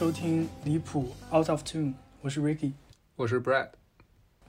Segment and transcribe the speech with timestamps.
[0.00, 2.72] 收听离谱 Out of Tune，我是 Ricky。
[3.16, 3.68] 我是 Brad，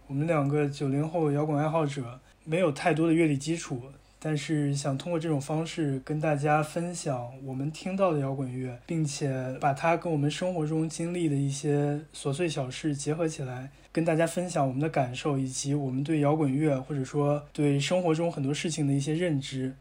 [0.08, 3.82] 我们两个九零后摇滚爱好者，没有太多的乐理基础，
[4.18, 19.76] 但是想通过这种方式跟大家分享我们听到的摇滚乐，并且把它跟我们生活中经历的一些琐碎小事结合起来，跟大家分享我们的感受，以及我们对摇滚乐或者说对生活中很多事情的一些认知，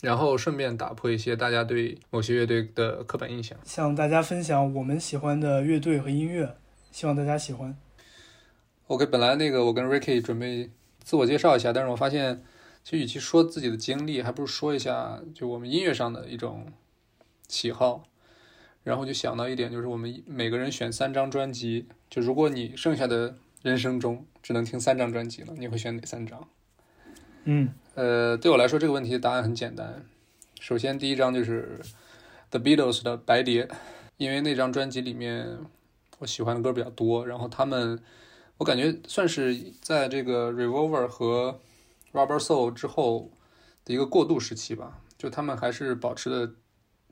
[0.00, 3.58] 然后顺便打破一些大家对某些乐队的刻板印象。
[3.64, 6.56] 向大家分享我们喜欢的乐队和音乐，
[6.90, 7.76] 希望大家喜欢。
[8.86, 10.70] OK，本来那个我跟 Ricky 准备
[11.02, 12.42] 自我介绍一下，但是我发现，
[12.82, 16.66] 其实与其说自己的经历，还不如说一下就我们音乐上的一种
[17.48, 18.04] 喜好。
[18.82, 26.48] 然后就想到一点，就是我们每个人选三张专辑，就如果你剩下的人生中只能听三张专辑了，你会选哪三张？
[27.44, 30.04] 嗯呃，对我来说这个问题的答案很简单。
[30.60, 31.80] 首先，第一张就是
[32.50, 33.64] The Beatles 的《白碟》，
[34.16, 35.58] 因为那张专辑里面
[36.18, 38.00] 我喜欢的歌比较多，然后他们
[38.58, 41.58] 我感觉算是在这个 Revolver 和
[42.12, 43.30] Rubber Soul 之后
[43.84, 46.52] 的一个过渡时期吧，就他们还是保持了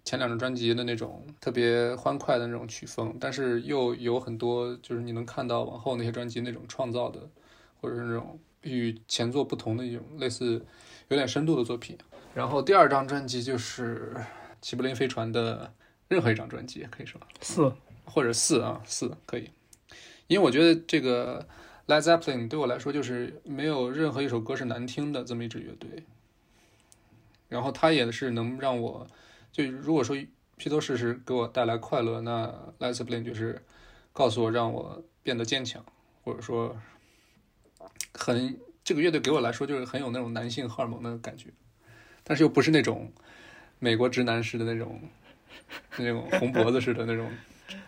[0.04, 7.20] 前两张专辑的那种特别欢快的那种曲风，但是又有很多就是你能看到往后那些专辑那种创造的，
[7.80, 10.64] 或者是那种与前作不同的一种类似
[11.08, 11.96] 有点深度的作品。
[12.34, 14.14] 然后第二张专辑就是
[14.60, 15.72] 齐柏林飞船的
[16.08, 17.72] 任何一张专辑，可以说四
[18.04, 19.50] 或者四啊四可以，
[20.26, 21.46] 因为我觉得这个
[21.86, 26.04] Led Zeppelin 对我来说就是没有任何一首歌是难听的这么一支乐队。
[27.48, 29.06] 然后它也是能让我，
[29.50, 30.14] 就如果说
[30.58, 32.46] 披头士是给我带来快乐，那
[32.78, 33.62] Led Zeppelin 就是
[34.12, 35.82] 告诉我让我变得坚强，
[36.22, 36.76] 或者说
[38.14, 41.50] 很这个乐队给我来说就是很有那种男性荷尔蒙的感觉，
[42.24, 43.12] 但是又不是那种
[43.78, 45.00] 美国直男式的那种
[45.98, 47.30] 那种红脖子似的那种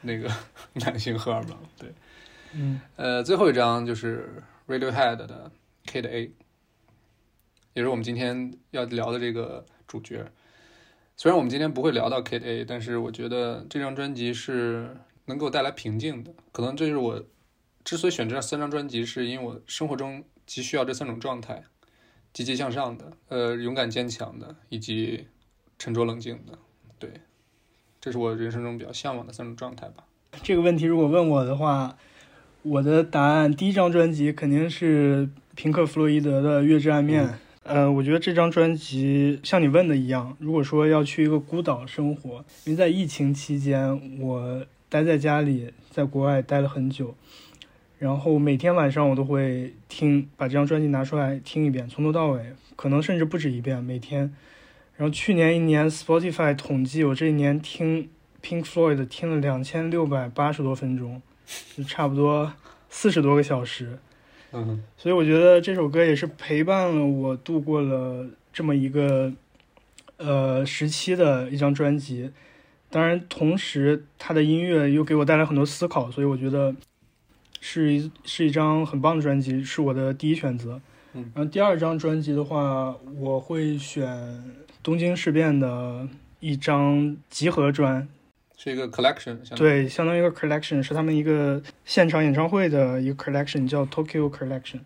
[0.02, 0.30] 那个
[0.74, 1.56] 男性荷尔蒙。
[1.78, 1.92] 对，
[2.52, 5.50] 嗯呃，最后一张就是 Radiohead 的
[5.86, 6.32] Kid A，
[7.74, 10.30] 也是我们今天要聊的这个主角。
[11.16, 14.96] 虽然我们今天不会聊到 Kid A，但是我觉得这张专辑是
[15.26, 16.32] 能给我带来平静的。
[16.50, 17.22] 可能这是我
[17.84, 21.62] 之所以选这三张专辑，是因为我生活中急需要这三种状态：
[22.32, 25.26] 积极向上的、呃勇敢坚强的，以及
[25.78, 26.58] 沉着冷静的。
[26.98, 27.10] 对，
[28.00, 30.04] 这是我人生中比较向往的三种状态吧。
[30.42, 31.96] 这个问题如果问我的话，
[32.62, 37.26] 我的答案第一张专辑肯定是平克·弗洛伊德的《月之暗面》。
[37.62, 47.14] 呃，我觉得这张专辑像你问的一样，如果说要去一个孤岛生活，因为在疫情期间我待在家里，在国外待了很久，
[48.00, 54.32] 然后每天晚上我都会听，把这张专辑拿出来听一遍，从头到尾，可能甚至不止一遍，每天。
[54.96, 58.08] 然后去年一年 Spotify 统计，我这一年听
[58.42, 61.20] Pink Floyd 听了两千六百八十多分钟，
[61.76, 62.50] 就差不多
[62.88, 63.98] 四十多个小时。
[64.52, 69.30] 嗯所以我觉得这首歌也是陪伴了我度过了这么一个
[70.16, 72.30] 呃时期的一张专辑。
[72.88, 76.74] 当然，同时他的音乐又给我带来很多思考，所以我觉得
[77.60, 80.80] 是一是一张很棒的专辑，是我的第一选择。
[81.12, 84.08] 嗯然后第二张专辑的话，我会选
[84.82, 86.08] 东京事变的
[86.38, 88.06] 一张集合专，
[88.56, 94.78] 是一个 collection，相对，相当于一个 collection，是他们一个现场演唱会的一个 collection，叫 Tokyo Collection。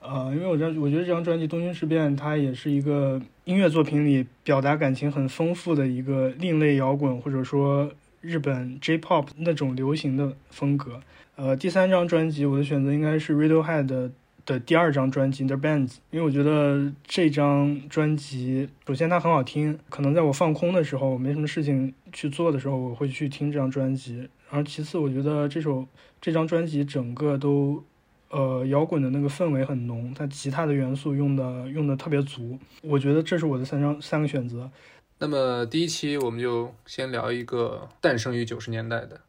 [0.00, 7.90] 呃，因为我这我觉得这张专辑《东京事变》它也是一个音乐作品里表达感情很丰富的一个另类摇滚，或者说
[8.26, 11.00] 日本 J-pop 那种流行的风格。
[11.36, 14.10] 呃，第三张专辑我的选择应该是 Radiohead 的
[14.44, 24.28] 的第二张专辑《The Bands》，因为我觉得这张专辑首先它很好听，可能在我放空的时候，没什么事情去做的时候，我会去听这张专辑。
[24.48, 25.86] 然后其次，我觉得这首
[26.20, 27.82] 这张专辑整个都，
[28.30, 32.58] 呃，摇滚的那个氛围很浓，它吉他的元素用的用的特别足。
[32.82, 34.70] 我觉得这是我的三张三个选择。
[35.18, 39.22] 那么第一期我们就先聊一个诞生于九十年代的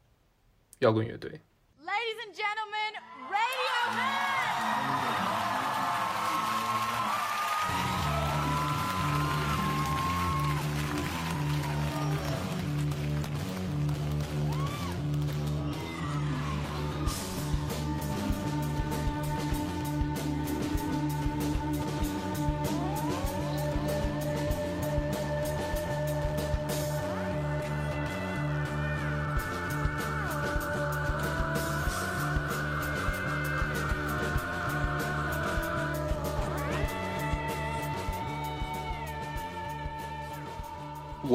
[0.80, 1.42] 摇滚乐队。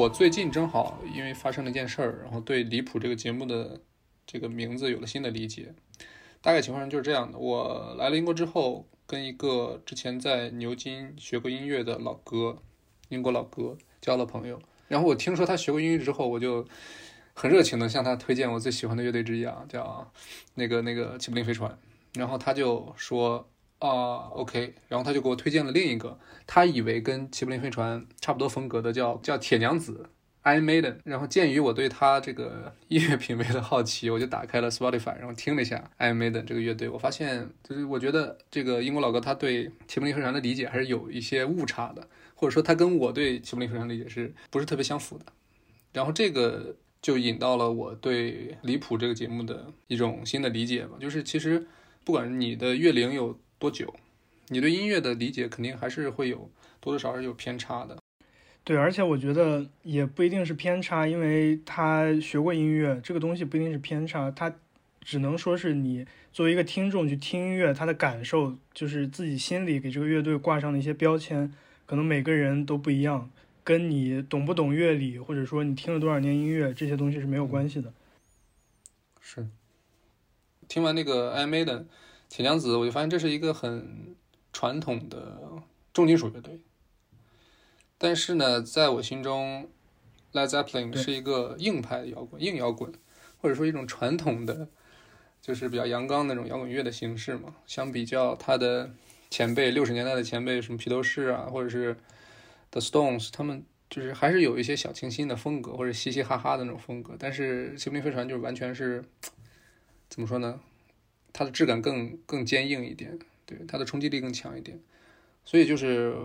[0.03, 3.79] 我最近正好因为发生了一件事儿，然后对离谱这个节目的
[4.25, 5.73] 这个名字有了新的理解。
[6.41, 12.61] 大概情况就是这样的：我来了英国之后，跟一个之前在牛津学过音乐的老哥，
[13.07, 14.59] 英国老哥交了朋友。
[14.89, 16.67] 然后我听说他学过音乐之后，我就
[17.33, 20.11] 很热情的向他推荐我最喜欢的乐队之一啊，叫
[20.55, 21.79] 那个那个齐柏林飞船。
[22.15, 23.49] 然后他就说
[23.83, 30.09] 啊，OK，然后他就给我推荐了另一个，他以为跟齐柏林飞船差不多风格的叫叫铁娘子
[30.43, 30.95] Iron Maiden。
[31.03, 45.25] 然后鉴于我对他这个 音乐品味的好奇，我就打开了 Spotify，然后听了一下 Iron Maiden 这个乐队，我发现就是我觉得这个英国老哥他对齐柏林飞船的理解还是有一些误差的，或者说他跟我对齐柏林飞船理解是不是特别相符的。
[45.91, 51.67] 然后这个就引到了我对离谱这个节目的一种新的理解吧，就是其实。
[52.05, 53.93] 不管你的乐龄有多久，
[54.49, 56.51] 你对音乐的理解肯定还是会有
[56.81, 57.97] 多多少少有偏差的。
[58.65, 64.53] 对，而且我觉得也不一定是偏差，因为他学过音乐，这个东西不一定是偏差，他
[64.99, 71.49] 只能说是你作为一个听众去听音乐，他的感受就是自己心里给这个乐队挂上的一些标签，
[71.85, 73.31] 可能每个人都不一样，
[73.63, 77.93] 跟你懂不懂乐理，或者说你听了多少年音乐这些东西是没有关系的。
[79.21, 79.47] 是。
[80.67, 81.85] 听完那个 I Made 的
[82.35, 84.15] 铁娘子，我就发现这是一个很
[84.51, 85.39] 传统的
[85.93, 86.59] 重金属乐队。
[87.99, 89.69] 但是呢，在我心中
[90.31, 92.91] ，Led Zeppelin 是一个硬派的摇滚、硬摇滚，
[93.39, 94.67] 或者说一种传统的，
[95.43, 97.53] 就是比较阳刚那种摇滚乐的形式嘛。
[97.67, 98.89] 相比较他的
[99.29, 101.95] 前辈，六十年代的前辈，什么披头士啊，或者是
[102.71, 107.15] The Stones，他们就是还是有一些小清新的风格，或者嘻嘻哈哈的那种风格。
[107.19, 109.03] 但是齐柏林飞船就是完全是。
[110.09, 110.59] 怎么说呢？
[111.33, 114.79] 它的质感更更坚硬一点，对它的冲击力更强一点，
[115.43, 116.15] 所以就是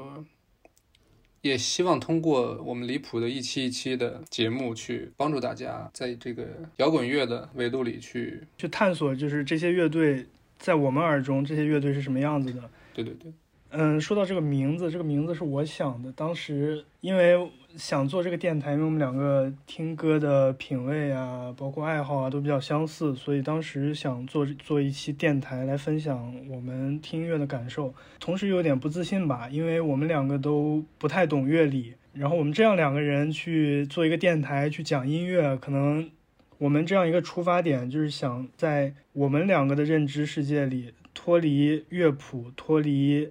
[1.41, 6.47] 也希望通过我们离谱的一期一期的节目，去帮助大家在这个
[6.77, 10.27] 摇滚乐的维度里去去探索，就是这些乐队
[10.59, 12.71] 在我们耳中这些乐队是什么样子的。
[12.93, 13.33] 对对对。
[13.71, 16.11] 嗯，说到这个名字，这个名字是我想的。
[16.13, 27.93] 当时因为想做这个电台，因为我们两个听歌的品味啊，包括爱好啊，都比较相似，所以当时想做做一期电台来分享我们听音乐的感受。
[28.19, 36.11] 同时有点不自信吧，因为我们两个都不太懂乐理，然后我们这样两个人去做一个电台去讲音乐，可能
[36.57, 43.31] 我们这样一个出发点就是想在我们两个的认知世界里脱离乐谱，脱离。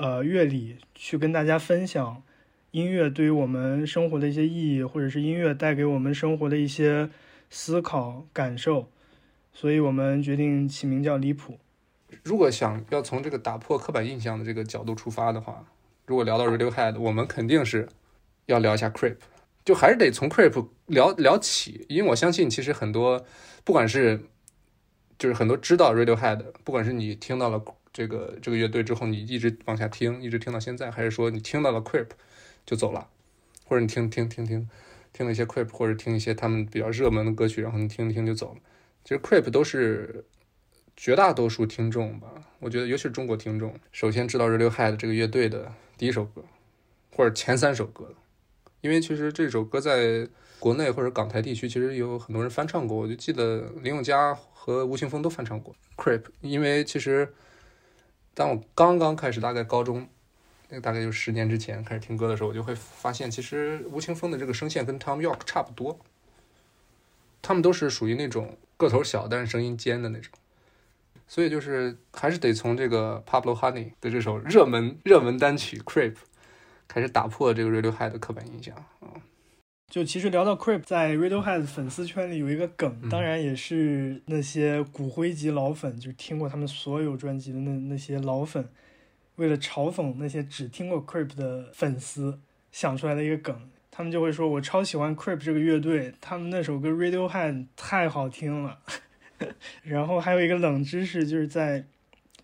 [0.00, 2.22] 呃，乐理去跟大家分享
[2.70, 7.10] 音乐对于我们生活的一些意义，或者是音乐带给我们生活的一些
[7.50, 8.88] 思考感受，
[9.52, 11.58] 所以我们决定起名叫离谱。
[12.22, 15.62] 如果想要从这个打破刻板印象的这个角度出发的话，
[16.06, 17.86] 如果聊到 Radiohead，我们肯定是
[18.46, 19.16] 要聊一下 Creep，
[19.66, 23.22] 就还是得从 Creep 聊聊起，因为我相信其实很多，
[23.64, 24.22] 不管是
[25.18, 27.62] 就是很多知道 Radiohead，不管是你听到了。
[27.92, 32.06] 这个这个乐队之后，你一直往下听，一直听到现在，还是说你听到了 Creep
[32.64, 33.08] 就走了，
[33.64, 34.68] 或者你听听听听
[35.12, 38.60] 听了一些 Creep，或者听一些他们比较热门的歌曲，然后你听一听就走了。
[39.02, 40.24] 其实 Creep 都是
[40.96, 42.28] 绝大多数听众吧，
[42.60, 46.44] 我觉得尤其是中国听众，首先知道 Radiohead 这个乐队的第一首歌，
[47.16, 48.14] 或者前三首歌，
[48.82, 50.28] 因为其实这首歌在
[50.60, 57.34] 国内或者港台地区其实有很多人翻唱过，我就记得林宥嘉和吴青峰都翻唱过 Creep，因为其实。
[58.34, 60.08] 当我刚刚开始，大概高中，
[60.68, 65.98] 那大概就十年之前开始听歌的时候，我就会发现，其实吴青峰的这个声线跟 Tom York 差不多，
[67.42, 70.32] 他们都是属于那种个头小但是声音尖的那种，
[71.26, 76.14] 所以就是还是得从这个 Pablo Honey 的这首热门热门单曲 Creep
[76.86, 79.20] 开始打破这个 Radiohead 的刻板印象啊。
[79.90, 88.68] 就其实聊到 Creep，在 Radiohead 粉丝圈里有一个梗，当然也是那些骨灰级老粉，就听过他们所有专辑的那那些老粉，
[89.34, 92.38] 为了嘲讽那些只听过 Creep 的粉丝
[92.70, 93.68] 想出来的一个梗。
[93.90, 98.78] 他们就会说：“我超喜欢 Creep 这个乐队，他们那首歌 Radiohead 太好听了。
[99.82, 101.84] ”然后还有一个冷知识，就是在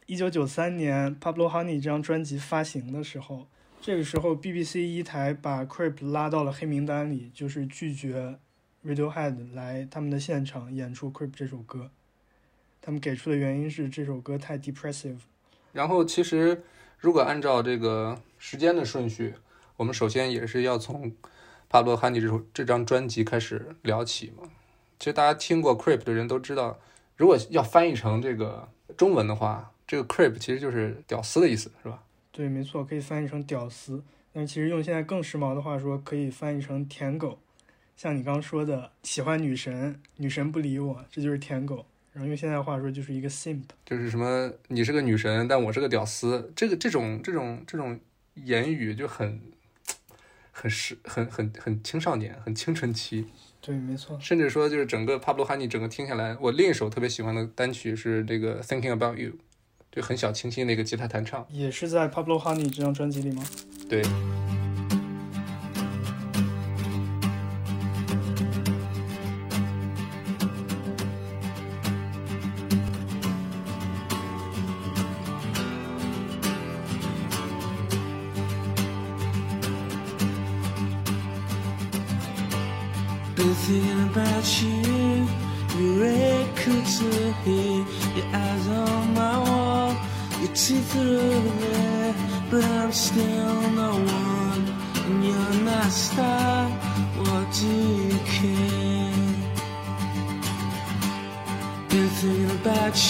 [0.07, 3.47] 一九九三年 Pablo Honey 这张专辑发行的时候。
[3.87, 8.37] 这个时候，BBC 一台把 Creep 拉到了黑名单里，就是拒绝
[8.85, 11.93] Radiohead 来他们的现场演出 Creep 这首歌。
[12.83, 15.19] 他们给出的原因是这首歌太 depressive。
[15.73, 16.65] 然后，其实
[16.99, 19.35] 如果按照这个时间的顺序，
[19.77, 21.13] 我们首先也是要从
[21.69, 24.51] 帕罗汉尼这首这张专辑开始聊起嘛。
[24.99, 26.81] 其实大家听过 Creep 的人都知道，
[27.17, 32.03] 如果要翻译成这个中文的话，这个 Creep 其实就是屌丝的意思，是吧？
[32.37, 34.05] 对，没错，可以翻译成“屌丝”。
[34.31, 37.39] 但其实用现在更时髦的话说，可以翻译成舔狗。
[37.97, 41.87] 像你刚刚说的，喜欢女神，女神不理我，这就是舔狗。
[42.13, 43.63] 然后用现在话说，就是一个 simp。
[43.87, 47.99] 就是什么你是个女神，但我是个屌丝，这个这种这种这种
[48.35, 49.41] 言语就很
[50.53, 53.25] 很时很很很青少年，很青春期。
[53.63, 54.21] 对，没错。
[54.21, 59.33] 甚至说，就是整个 Pablo Honey 整个听下来，我另一首特别喜欢的单曲是这个 Thinking About You，
[59.97, 61.45] 就很小清新的一个吉他弹唱。
[61.51, 63.43] 也是在 Pablo Honey 这张专辑里吗？
[63.89, 64.03] 对。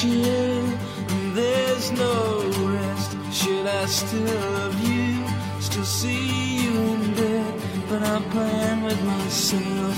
[0.05, 3.17] About and there's no rest.
[3.33, 5.25] Should I still love you?
[5.61, 9.97] Still see you in bed, but I'm playing with myself.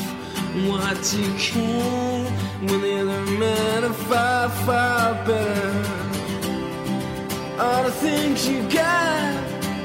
[0.68, 2.24] What do you care
[2.66, 5.84] when the other men are far, far better?
[7.58, 9.44] All the things you got,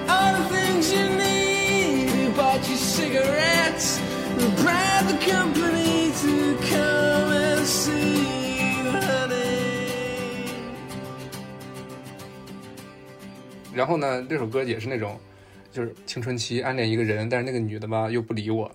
[0.10, 2.24] all the things you need.
[2.24, 4.00] You bought you cigarettes,
[4.39, 5.62] you bribed the company
[13.73, 15.19] 然后呢，这首歌也是那种，
[15.71, 18.71] 就是青春期暗恋一个人，但是那个女的吧又不理我，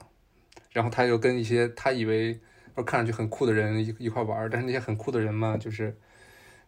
[0.73, 2.39] 然后他又跟一些他以为
[2.75, 5.97] 或看上去很酷的人一一块玩，但是那些很酷的人嘛，就是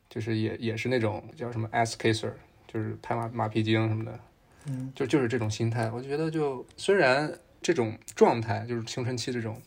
[0.09, 2.31] 就是也也是那种叫什么 ass kisser，
[2.69, 4.21] 就是拍马马屁精什么的，
[4.67, 5.91] 嗯，就就是这种心态。
[5.91, 9.61] 我觉得就虽然这种状态就是青春期这种，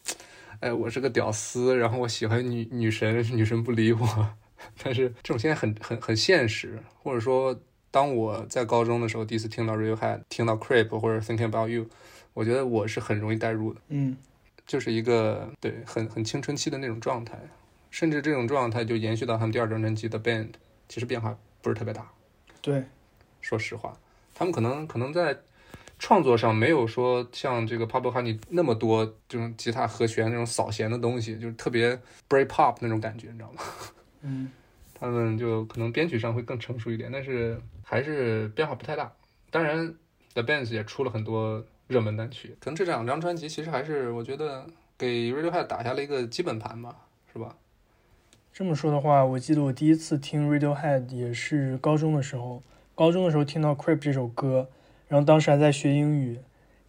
[0.62, 4.29] 哎，我是个屌丝，然后我喜欢女女神，女神不理我，
[4.82, 7.60] 但是这种现在很很很现实，或者说。
[7.94, 11.86] 当我在高中的时候，第一次听到 Radiohead，听到 Creep 或者 Thinking About You，
[12.34, 14.18] 我觉得我是很容易代入的，嗯，
[14.66, 17.38] 就是一个对很很青春期的那种状态，
[17.92, 20.50] 甚至这种状态就延续到他们第二张专辑的 Band，
[20.90, 22.10] 其实变化不是特别大。
[22.64, 22.84] 对，
[23.42, 23.96] 说实话，
[24.34, 25.38] 他们可能可能在
[26.00, 31.96] 创作上没有说像这个 Pablo Honey 那么多这种吉他和弦那种扫弦的东西，就是特别
[32.28, 33.62] break pop 那种感觉，你知道吗？
[34.26, 34.52] 嗯，
[35.04, 39.12] 他们就可能编曲上会更成熟一点，但是还是变化不太大。
[39.52, 39.94] 当然
[40.34, 44.66] ，The Bands 也出了很多热门单曲，可能这两张专辑其实还是我觉得
[44.98, 46.96] 给 Radiohead 打下了一个基本盘吧，
[47.34, 47.58] 是吧？
[48.54, 52.64] 这么说的话，我记得我第一次听 Radiohead 也是高中的时候，
[52.96, 54.70] 高中的时候听到《Creep》这首歌，
[55.10, 56.40] 然后当时还在学英语，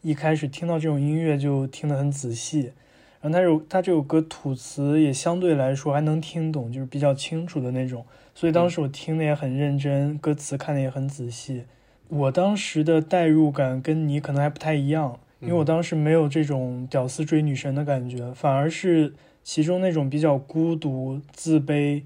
[0.03, 2.75] 一开始听到这种音乐就听得很仔细，
[3.25, 8.05] 然后他有他这首歌吐词也相对来说还能听懂，就是比较清楚的那种，
[8.35, 11.65] 所以当时我听的也很认真，歌词看的也很仔细。
[12.09, 22.03] 我当时的代入感跟你可能还不太一样，因为我当时没有这种屌丝追女神的感觉，反而是其中那种比较孤独、自卑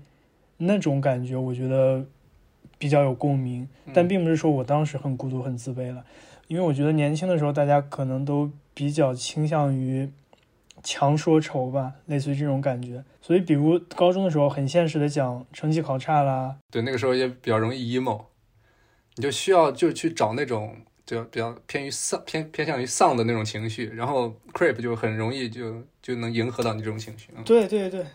[0.59, 2.07] 那种感觉，我觉得
[2.79, 3.69] 比较有共鸣。
[3.93, 6.05] 但并不是说我当时很孤独、很自卑了，
[6.47, 10.09] 因为我觉得年轻的时候大家可能都比较倾向于
[10.83, 13.05] 强说愁吧，类似于这种感觉。
[13.21, 18.25] 所以，比如高中的时候，很现实的讲，成绩考差啦，对，那个时候也比较容易 emo，
[19.17, 27.31] 你就需要就去找那种就比较偏于丧偏偏向于丧的那种情绪，然后 Creep 就很容易就就能迎合到你这种情绪。
[27.37, 28.07] 嗯对对对。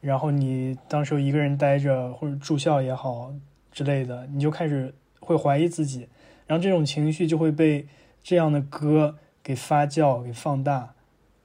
[0.00, 3.32] 然后你当时一个人待着，或者住校也好
[3.70, 6.08] 之类的，你就开始会怀疑自己，
[6.48, 7.86] 然后这种情绪就会被
[8.20, 10.94] 这样的歌给发酵、给放大。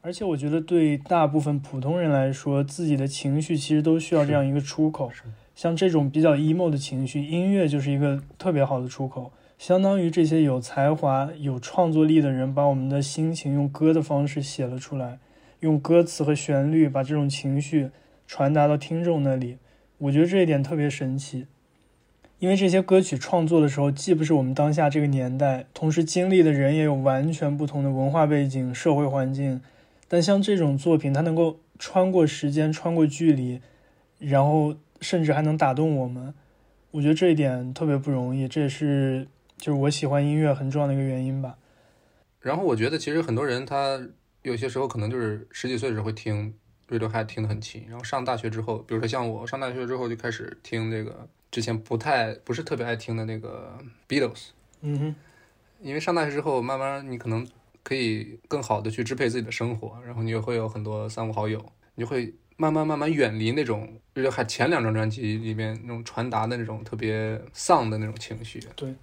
[0.08, 5.12] 而且我觉得对大部分普通人来说，自己的情绪其实都需要这样一个出口。
[5.54, 9.34] 像这种比较 emo 的情绪，音乐就是一个特别好的出口。
[9.58, 15.20] 相当于这些有才华、有创作力的人，把我们的心情用歌的方式写了出来，
[15.60, 17.90] 用歌词和旋律把这种情绪
[18.26, 19.58] 传达到听众那里。
[19.98, 21.48] 我觉得这一点特别神奇，
[22.40, 29.60] 因为这些歌曲创作的时候，既不是我们当下这个年代，同时经历的人也有完全不同的文化背景、社会环境。
[30.08, 33.62] 但像这种作品，它能够穿过时间、穿过距离，
[34.20, 36.34] 然后甚至还能打动我们。
[36.92, 41.58] 我觉得这一点特别不容易，这也是就是我喜欢音乐很重要的一个原因吧。
[42.40, 44.00] 然后我觉得其实很多人他
[44.44, 46.54] 有些时候可能就是十几岁的时候会听
[46.88, 54.48] Radiohead 听得很勤，然后上大学之后，比如说像我上大学之后就开始听这个之前不太不是特别爱听的那个 Beatles，
[54.82, 55.16] 嗯哼，
[55.82, 57.46] 因为上大学之后，慢慢你可能
[57.88, 61.66] 可以更好的去支配自己的生活，然后你也会有很多三五好友，
[61.96, 68.60] 你就会慢慢慢慢远离那种，就是还前两张专辑里面那种传达的那种特别丧的那种情绪。
[68.76, 68.94] 对。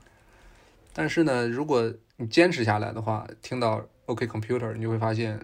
[0.93, 5.41] 但是呢，如果你坚持下来的话，听到 OK Computer，你就会发现，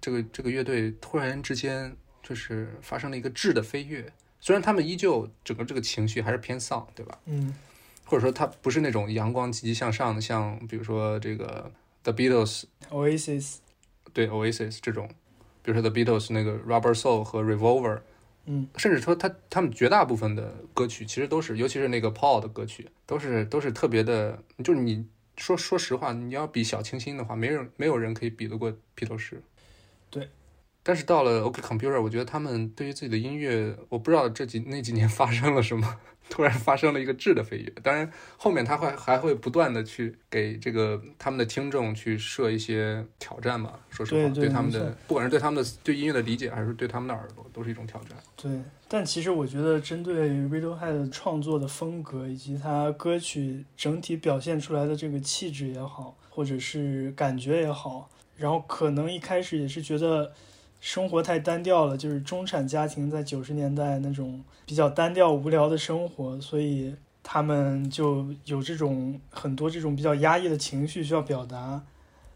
[0.00, 4.12] 这个这个乐队突然之间就是发生了一个质的飞跃。
[4.38, 7.18] 虽然他们依旧整个这个情绪还是偏丧，对吧？
[7.24, 7.52] 嗯，
[8.04, 11.68] 或者说他不是那种阳光积极向上的，像比如说这个
[12.06, 13.56] The Beatles，Oasis，
[14.12, 15.08] 对 Oasis 这种，
[15.64, 17.98] 比如说 The Beatles 那个 Rubber Soul 和 Revolver，
[18.44, 25.04] 嗯，甚至说他他们绝大部分的歌曲其实都是，尤其是那个 Paul 的歌曲，都是都是特别的，就是你
[25.36, 29.42] 说说实话，你要比小清新的话，没人没有人可以比得过披头士。
[30.08, 30.30] 对。
[30.84, 35.98] 但是到了 OK Computer，我觉得他们对于自己的音乐，我不知道这几那几年发生了什么，
[36.30, 37.72] 突然发生了一个质的飞跃。
[37.82, 43.78] 当然，后面他会还会不断的去给这个他们的听众去设一些挑战吧。
[43.88, 48.18] 说实话，对对他们的不管是对他们的对音乐的理解，还是对他们的耳朵，都是一种挑战。
[48.36, 48.50] 对，
[48.88, 60.32] 但其实我觉得，针对 Radiohead 创作的风格以及他歌曲整体表现出来的这个气质也好，或者是感觉也好，然后可能一开始也是觉得
[60.80, 71.82] 生活太单调了，就是中产家庭在九十年代那种比较单调无聊的生活，所以他们就有这种很多这种比较压抑的情绪需要表达。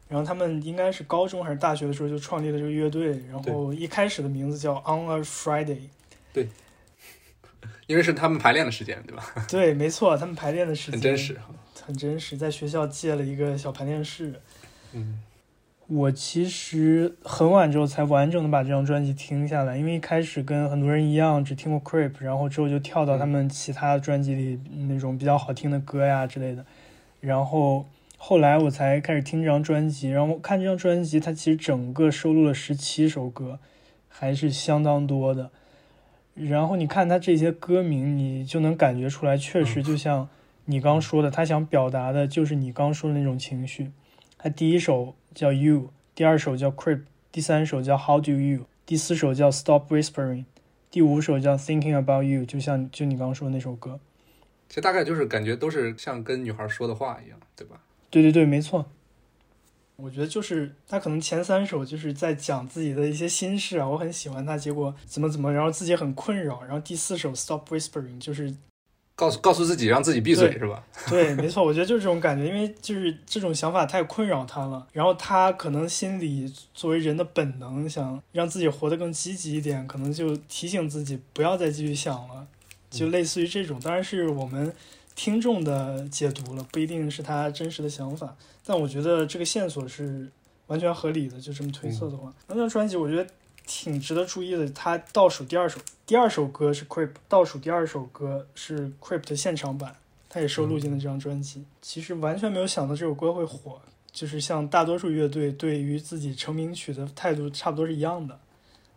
[0.08, 5.82] 然后他们应该是高中还是大学的时候就创立了这个乐队，然后一开始的名字叫 On a Friday。
[6.32, 6.48] 对
[7.86, 9.24] 因为是他们排练的时间，对吧？
[9.48, 11.36] 对，没错，他们排练的时间很真实。
[11.82, 14.40] 很真实，在学校借了一个小排练室。
[14.92, 15.20] 嗯，
[15.92, 26.64] 我其实很晚之后才完整的把这张专辑听下来，因为一开始跟很多人一样只听过 Creep，然后之后就跳到他们其他专辑里那种比较好听的歌呀之类的，
[27.18, 33.58] 然后后来我才开始听这张专辑，然后看这张专辑，它其实整个收录了十七首歌，
[34.08, 35.50] 还是相当多的。
[36.34, 40.28] 然后你看他这些歌名，你就能感觉出来，确实就像
[40.66, 43.90] 你刚说的，他想表达的就是你刚说的那种情绪。
[44.42, 50.46] 他第一首叫 You，第二首叫 Creep，第三首叫 How Do You，第四首叫 Stop Whispering，
[50.90, 54.00] 第五首叫 Thinking About You，就像就你刚刚说的那首歌。
[54.68, 57.82] 其实大概就是感觉都是像跟女孩说的话一样，对吧？
[58.08, 58.86] 对对对，没错。
[59.96, 68.54] 我觉得就是他可能前三首就是在讲自己的一些心事啊，我很喜欢他，结果怎么怎么，然后自己很困扰，然后第四首 Stop Whispering 就是
[69.20, 70.82] 告诉告诉自己让自己闭嘴是吧？
[71.10, 82.46] 对，没错，我觉得就是这种感觉，因为就是这种想法太困扰他了，然后他可能心里作为人的本能，想让自己活得更积极一点，可能就提醒自己不要再继续想了，
[82.90, 84.72] 就类似于这种，当然是我们
[85.14, 90.30] 听众的解读了，不一定是他真实的想法，但我觉得这个线索是
[90.68, 93.26] 完全合理的，就这么推测的话，那张专辑我觉得
[93.70, 99.94] 挺值得注意的，他倒数第二首，第二首歌是 Creep，倒数第二首歌是 Creep 的现场版。
[100.28, 101.64] 他也收录进了这张专辑。
[101.80, 103.80] 其实完全没有想到这首歌会火，
[104.10, 108.36] 就是像大多数乐队对于自己成名曲的态度差不多是一样的，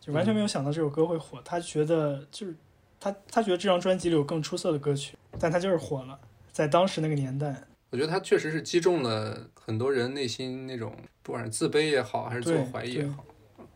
[0.01, 1.39] 就完全没有想到这首歌会火。
[1.45, 2.55] 他觉得就是
[2.99, 6.19] 他他觉得这张专辑里有更出色的歌曲，但他就是火了，
[6.51, 7.63] 在当时那个年代。
[7.91, 13.23] 我觉得他确实是击中了很多人内心那种不管是自卑也好，还是自我怀疑也好。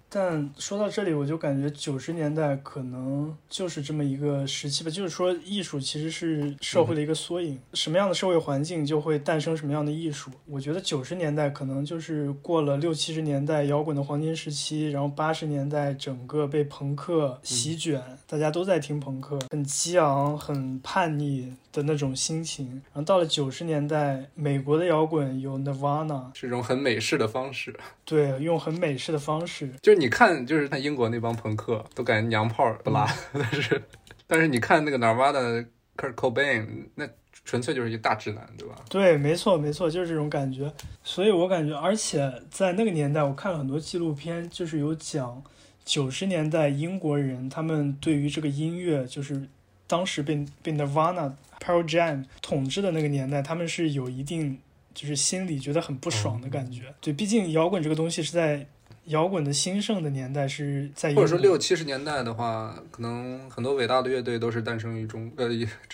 [0.10, 4.90] 但说到这里，我就感觉九十年代可能就是这么一个时期吧。
[4.90, 10.32] 就是说，艺术其实是社会的一个缩影，什么样的社会环境就会诞生什么样的艺术。
[10.46, 22.82] 我觉得九十年代可能就是过了六七十年代摇滚的黄金时期，然后八十年代整个被朋克席卷，大家都在听朋克，很激昂、很叛逆的那种心情。
[22.94, 27.78] 然后到了九十年代，美国的摇滚有 Nirvana，是一种很美式的方式。
[28.06, 29.70] 对，用很美式的方式。
[29.82, 33.84] 就是你看，就是看英国那帮朋克都感觉娘炮不拉， 但是
[34.26, 37.08] 但是你看那个 Nirvana Kurt Cobain，那
[37.44, 38.76] 纯粹就是一个大直男，对吧？
[38.90, 40.72] 对，没错，没错，就是这种感觉。
[41.04, 45.42] 所以我感觉，而且在那个年代，我看了很多纪录片，就是有讲
[45.86, 49.48] 九十年代英国人他们对于这个音乐，就是
[49.88, 54.60] 当时被被 Nirvana、Pearl Jam 统治的那个年代，他们是有一定
[54.94, 56.94] 就是心里觉得很不爽的感觉。
[57.00, 58.68] 对，毕竟摇滚这个东西是在。
[59.08, 65.50] 摇滚的兴盛的年代是在，或者说六七十年代的话，可能很多伟大的乐队都是诞生于中呃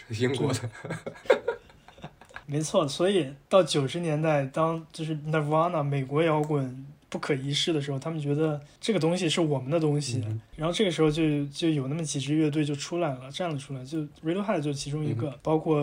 [0.09, 0.59] 英国的。
[2.45, 15.79] 没错，所以到九十年代，当就是 Nirvana 美国摇滚不可一世的时候，他们觉得这个东西是我们的东西，嗯、然后这个时候就就有那么几支乐队就出来了，站了出来，就 Radiohead 就其中一个，嗯、包括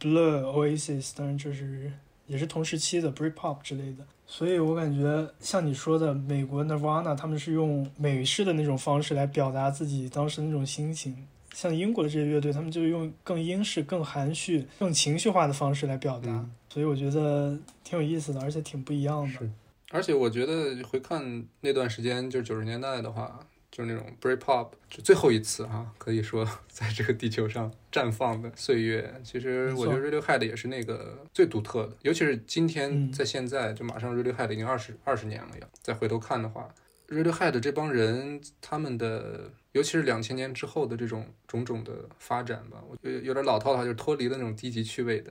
[0.00, 1.92] Blur、Oasis，当然就是
[2.30, 4.06] 也是同时期的 Britpop 之类的。
[4.24, 16.30] 所以我感觉像你说的，美国 Nirvana 他们是用美式的那种方式来表达自己当时那种心情，像英国的这些乐队，他们就用更英式、更含蓄、更情绪化的方式来表达。
[16.30, 19.40] 嗯所以我觉得挺有意思的，而且挺不一样的。
[19.40, 19.50] 是
[19.90, 23.40] 而且我觉得回看那段时间，就九十年代的话，
[23.70, 29.14] 就是那种 Britpop，就最后一次哈、可以说 在这个地球上绽放的岁月。
[29.22, 35.68] 其实我觉得 Radiohead 也是那个最独特的，尤其是今天嗯在现在，就马上 Radiohead 已经二十二十年了要。
[35.82, 36.68] 再回头看的话
[37.08, 39.52] ，Radiohead 这帮人他们的。
[39.72, 45.30] 尤其是两千年之后的这种种种的发展吧，我觉得有点老套的话，就是脱离了那种低级趣味的，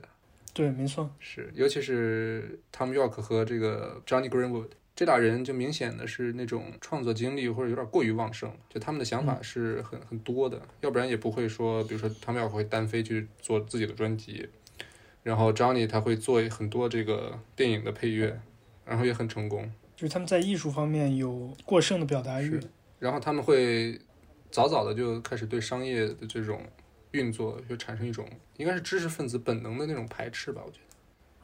[0.54, 4.68] 对，没错，是，尤其是 Tom York 和这个 Johnny Greenwood
[5.00, 14.46] 这俩人，就明显的是那种创作精力或者有点过于旺盛，就他们的想法是很很多的，要不然也不会说，比如说 Tom York 会单飞去做自己的专辑，
[15.22, 18.38] 然后 Johnny 他会做很多这个电影的配乐，
[18.84, 22.60] 然后也很成功，就是他们在艺术方面有过剩的表达欲。
[22.98, 23.98] 然后他们会
[24.50, 26.60] 早早的就开始对商业的这种
[27.12, 30.96] 运作就产生一种应该是知识分子本能的那种排斥吧，我觉得。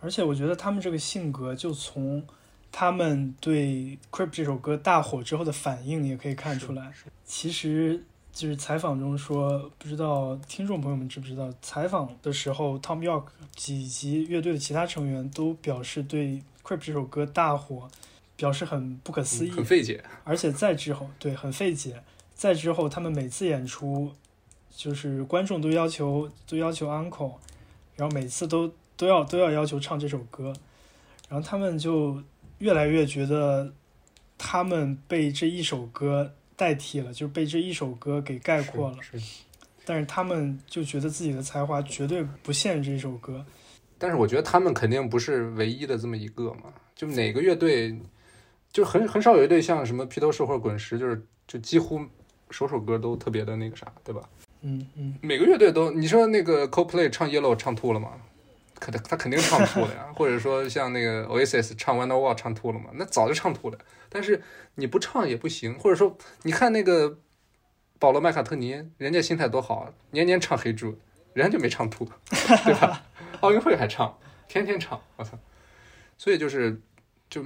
[0.03, 2.23] 而且我觉得他们这个性格，就从
[2.71, 3.67] 他们对
[4.11, 6.93] 《Creep》这首歌大火之后的反应也可以看出来。
[7.25, 13.25] 其实就是采访中说，不知道听众朋友们知不知道，采访的时候，Tom York
[13.69, 16.27] 以及乐队的其他成员都表示对
[16.63, 17.89] 《Creep》这首歌大火
[18.37, 22.03] 表示很不可思议，嗯很费解，而且在之后，对，很费解。
[22.35, 24.13] 在之后，他们每次演出，
[24.71, 27.33] 就是观众都要求都要求 uncle，
[27.97, 30.53] 然后每次都都要都要要求唱这首歌，
[31.31, 32.23] 然后他们就
[32.59, 33.73] 越来越觉得
[34.39, 38.99] 他们被这一首歌代替了，就是被这一首歌给概括了。
[39.03, 39.19] 是。
[39.19, 39.43] 是
[39.89, 43.47] 但是他们就觉得自己的才华绝对不限这首歌。
[43.99, 47.97] 但是我觉得他们肯定不是唯一的这么一个嘛，就哪个乐队，
[48.73, 52.05] 就很很少有一队像什么披头士或者滚石，就是就几乎
[52.51, 54.21] 首首歌都特别的那个啥，对吧？
[54.63, 58.11] 嗯嗯，每个乐队都，你说那个 Coldplay 唱 Yellow 唱吐了吗？
[58.79, 62.91] 可他他肯定唱吐了呀， 或者说像那个 Oasis 唱 Wonderwall 唱吐了嘛？
[62.95, 63.79] 那早就唱吐了。
[64.09, 64.43] 但是
[64.77, 67.19] 你不唱也不行，或者说你看那个
[67.99, 70.99] 保罗麦卡特尼，人家心态多好啊，年年唱黑猪，
[71.35, 73.03] 人家就没唱吐， 对吧？
[73.41, 75.39] 奥运会还唱，天天唱，我操！
[76.17, 76.81] 所以就是
[77.29, 77.43] 就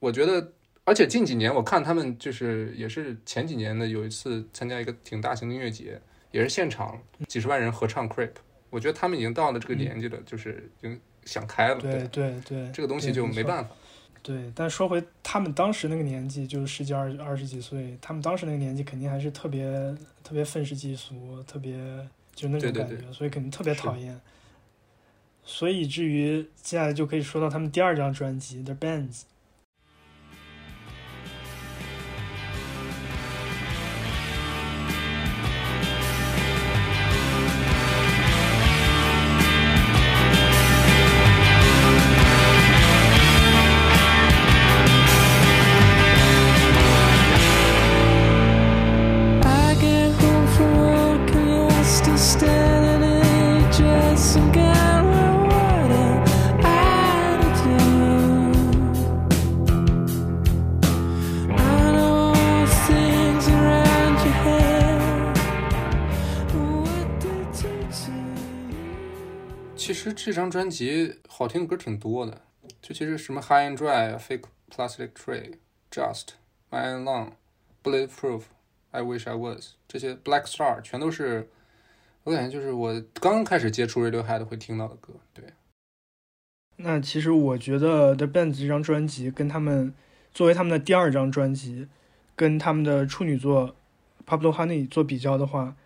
[0.00, 0.52] 我觉得，
[0.84, 6.00] 而且近几年我看他们就是也是前几年的有一次参加一个挺大型的音乐节，
[6.32, 8.32] 也是现场几十万人合唱 Creep，
[8.76, 13.70] 我觉得他们已经到了这个年纪了，就是已经想开了，对对对，这个东西就没办法。
[14.22, 19.64] 对，但说回他们当时那个年纪，就是十几二二十几岁，他们当时那个年纪肯定还是特别
[20.22, 21.72] 特别愤世嫉俗，特别
[22.34, 24.20] 就那种感觉，对对对所以肯定特别讨厌。
[25.42, 29.20] 所以以至于接下来就可以说到他们第二张专辑《The Bands》。
[70.26, 72.42] 这张专辑好听的歌挺多的，
[72.82, 75.52] 就其实什么 High and Dry、Fake Plastic Tray、
[75.88, 76.30] Just、
[76.68, 77.30] My Own Long、
[77.84, 78.42] Bulletproof、
[78.90, 81.48] I Wish I Was 这些 Black Star 全都是
[82.24, 85.12] 我感觉就是我刚开始接触 Radiohead 会听到的歌。
[85.32, 85.44] 对，
[86.78, 89.94] 那其实我觉得 The Band 这张专辑跟他们
[90.34, 91.86] 作为他们的第二张专辑，
[92.34, 93.76] 跟他们的处女作
[94.28, 95.76] 《Pablo Honey》做比较的话，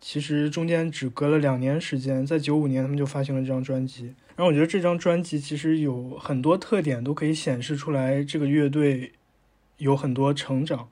[0.00, 4.14] 其实中间只隔了两年时间，在九五年他们就发行了这张专辑。
[4.36, 9.12] 然后我觉得这张专辑其实有很多特点都可以显示出来，这个乐队
[9.78, 10.88] 有很多成长，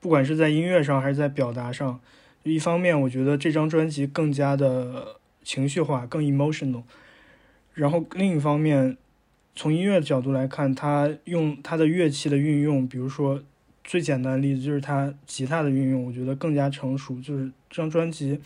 [0.00, 2.00] 不管是在音乐上还是在表达上。
[2.42, 6.82] 一方面，我觉得这张专辑更加的情绪化，更 emotional。
[7.74, 8.96] 然后另一方面，
[9.54, 13.42] 从音乐的角度来看，它用它的乐器的运用，比如说
[13.84, 17.20] 最简单的例子就是它吉他的运用，我觉得更加成熟。
[17.20, 18.40] 就是这张专辑，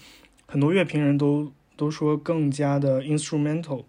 [0.46, 3.84] 很多乐评人都都说更加的 instrumental，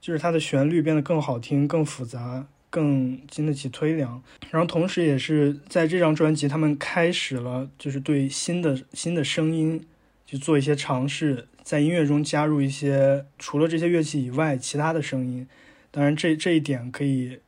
[0.00, 4.22] 就是它的旋律变得更好听、更复杂、更经得起推量。
[4.50, 9.84] 然后同时，也是在这张专辑，他们开始了就是对新的新的声音
[10.26, 15.46] 去做一些尝试，在音乐中加入一些除了这些乐器以外其他的声音。
[15.90, 17.38] 当然这这一点可以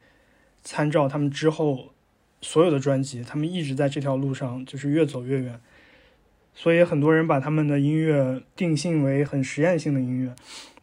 [0.63, 1.93] 参照他们之后
[2.41, 5.61] 所有的专辑，他们一直在这条路上就是越走越远。
[6.61, 10.35] 所以很多人把他们的音乐定性为很实验性的音乐。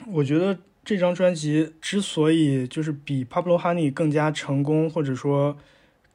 [0.07, 5.57] 我觉得这张专辑之所以就是比 Pablo Honey 更加成功，或者说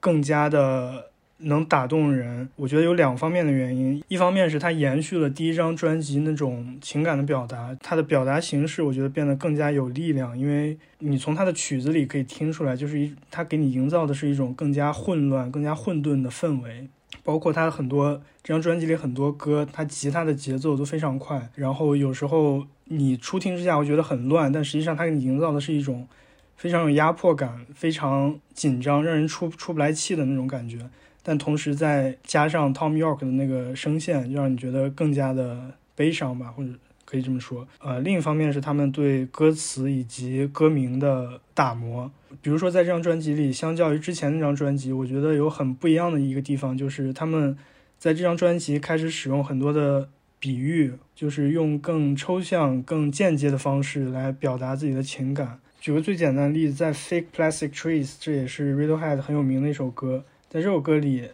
[0.01, 4.03] 更加的能打动人，我觉得有两方面的原因。
[4.09, 16.89] 一方面是它延续了第一张专辑那种情感的表达，它的表达形式我觉得变得更加有力量，因为你从它的曲子里可以听出来，就是一它给你营造的是一种更加混乱、更加混沌的氛围。
[17.31, 26.09] 包括他很多这张专辑里很多歌，他吉他的节奏都非常快，然后有时候你初听之下会觉得很乱，但实际上他给你营造的是一种
[26.57, 30.91] 非常有压迫感、非常紧张、让人出出不来气的那种感觉。
[31.23, 36.71] 但同时再加上 Tom York 的那个声线，就让你觉得更加的悲伤吧，或者
[37.11, 37.67] 可以这么说。
[37.81, 42.09] 呃，另一方面是他们对歌词以及歌名的打磨。
[42.41, 47.59] 比如说，在这张专辑里，相较于之前那张专辑，我觉得有很不一样的一个地方，就是他们
[47.99, 55.59] 在这张专辑开始使用很多的比喻，就是用更抽象、更间接的方式来表达自己的情感。
[55.81, 61.31] 举个最简单的例子，在《Fake Plastic Trees》，这也是 Radiohead 很有名的一首歌，在这首歌里，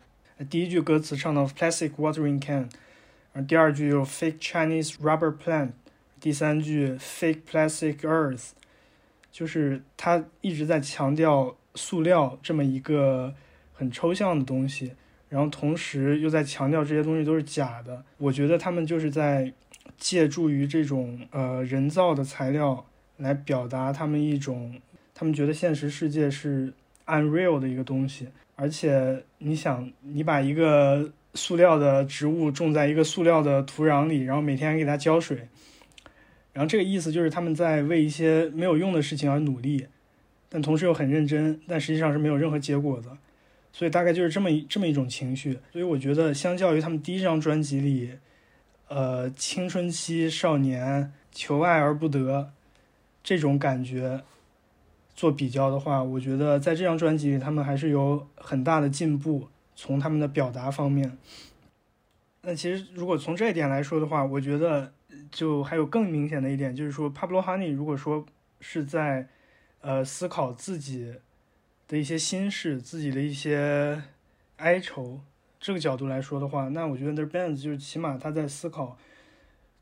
[0.48, 2.68] 第一句歌词唱到 “Plastic Watering Can”，
[3.36, 5.72] 然后第二句又 “Fake Chinese Rubber Plant”，
[6.18, 8.52] 第三句 “Fake Plastic Earth”。
[9.30, 13.34] 就是他一直在强调塑料这么一个
[13.74, 14.92] 很抽象的东西，
[15.28, 18.02] 然后同时又在强调这些东西都是假的。
[18.16, 19.52] 我觉得他们就是在
[19.98, 22.86] 借助于这种呃人造的材料
[23.18, 24.80] 来表达他们一种
[25.14, 26.72] 他们觉得现实世界是
[27.04, 28.28] unreal 的一个东西。
[28.54, 35.48] 而且你想，你把一个塑料的植物种在一个塑料的土壤里，然后每天给它浇水。
[36.52, 39.86] 然后这个意思就是他们在为一些没有用的事情而努力，
[40.48, 43.18] 但同时又很认真，但实际上是没有任何结果的，
[43.72, 45.58] 所以大概就是这么这么一种情绪。
[45.70, 48.12] 所以我觉得，相较于他们第一张专辑里，
[48.88, 52.52] 呃，青春期少年求爱而不得
[53.22, 54.22] 这种感觉
[55.14, 61.16] 做比较的话，我觉得在这张专辑里，他们还是有很大的进步，从他们的表达方面。
[62.42, 64.92] 那其实如果从这一点来说的话，我觉得。
[65.32, 68.24] 就还有更明显的一点，就是说，Pablo Honey 如果说
[68.60, 69.26] 是在，
[69.80, 71.14] 呃，思考自己
[71.88, 74.02] 的一些心事、自己的一些
[74.56, 75.20] 哀愁
[75.58, 78.98] 这个角度来说的话，那我觉得 The Band 就是起码他在思考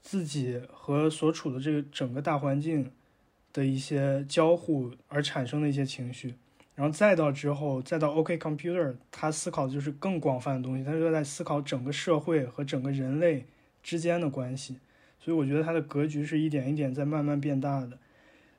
[0.00, 2.92] 自己和所处的这个整个大环境
[3.52, 6.36] 的一些交互而产生的一些情绪，
[6.74, 13.46] 然后再到之后，再到 OK Computer，他思考的就是更广泛的东西，他就在思考整个社会和整个人类
[13.82, 14.78] 之间的关系。
[15.20, 17.96] 所以我觉得他的格局是一点一点在慢慢变大的，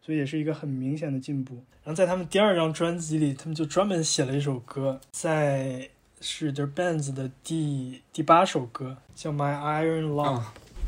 [0.01, 1.55] 所以也是一个很明显的进步。
[1.83, 5.89] 然后在他们第二张专辑里，他们就专门写了一首歌，在
[6.21, 10.41] 是 The Bands 的第第八首歌，叫 My Iron Lung。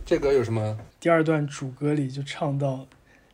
[0.05, 0.79] 这歌有什么？
[0.99, 2.87] 第二段主歌里就唱到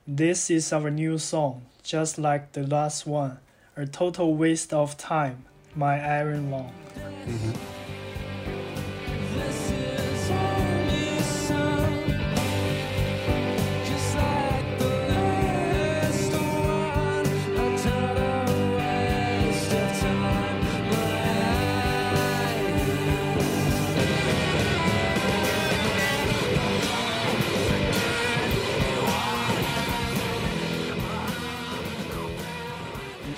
[0.06, 3.38] ，This is our new song, just like the last one,
[3.76, 7.83] a total waste of time, My Iron Lung。Mm-hmm.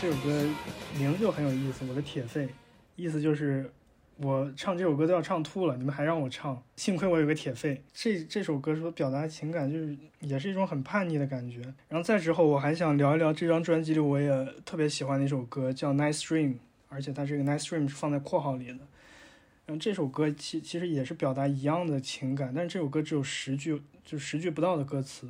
[0.06, 0.18] 这首。
[0.22, 0.48] 歌
[1.00, 2.48] 名就很有意思，我的铁肺，
[2.96, 3.68] 意思就是
[4.18, 7.82] 我唱这首歌都要唱吐了，你们还让我唱，幸亏我有个铁肺。
[7.92, 11.62] 这这首歌所表达的情感就是也是一种很叛逆的感觉。
[11.90, 16.54] 然后再之后，我还想聊一聊这张专辑里我也特别喜欢的一首歌，叫《Nice Dream》，
[16.88, 18.78] 而且它这个《Nice Dream》是放在括号里的。
[19.66, 25.30] 然后这首歌其其实也是表达一样的情感，但是这首歌只有十句，就十句不到的歌词。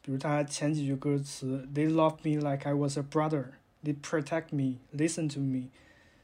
[0.00, 3.46] 比如它前几句歌词：They love me like I was a brother。
[3.88, 5.70] They protect me, listen to me，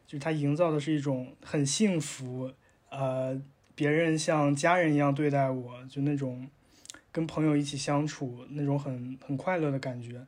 [0.07, 2.53] 就是他营造的是一种很幸福，
[2.91, 3.41] 呃，
[3.75, 6.47] 别人像家人一样对待我，就那种
[7.11, 10.27] 跟朋友一起相处那种很很快乐的感觉。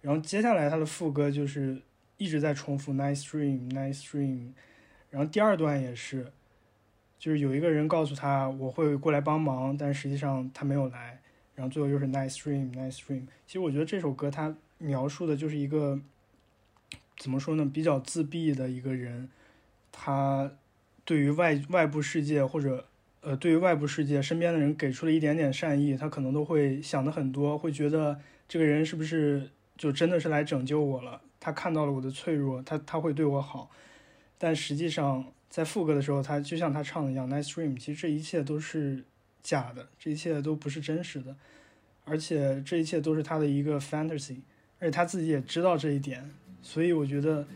[0.00, 1.80] 然后接下来他的副歌就是
[2.16, 4.48] 一直在重复 nice dream, nice dream。
[5.08, 6.32] 然后第二段也是，
[7.16, 11.20] 就是有一个人告诉他我会过来帮忙，但实际上他没有来。
[11.54, 13.22] 然后最后又是 nice dream, nice dream。
[13.46, 16.00] 其实我觉得这首歌它描述的就是一个。
[17.16, 17.64] 怎么说呢？
[17.72, 19.28] 比较自闭的一个人，
[19.90, 20.50] 他
[21.04, 22.86] 对于外外部世界或者
[23.20, 33.70] 呃，对于外部世界身边的人给出了一点点善意，他可能都会想的很多，会觉得这个人是不是就真的是来拯救我了，他看到了我的脆弱，他他会对我好。
[34.38, 39.02] 但实际上，在副歌的时候，他就像他唱的一样，Nice Dream，其实这一切都是
[39.42, 41.34] 假的，这一切都不是真实的，
[42.04, 44.40] 而且这一切都是他的一个 fantasy，
[44.78, 46.30] 而且他自己也知道这一点，
[46.66, 47.46] 所以我觉得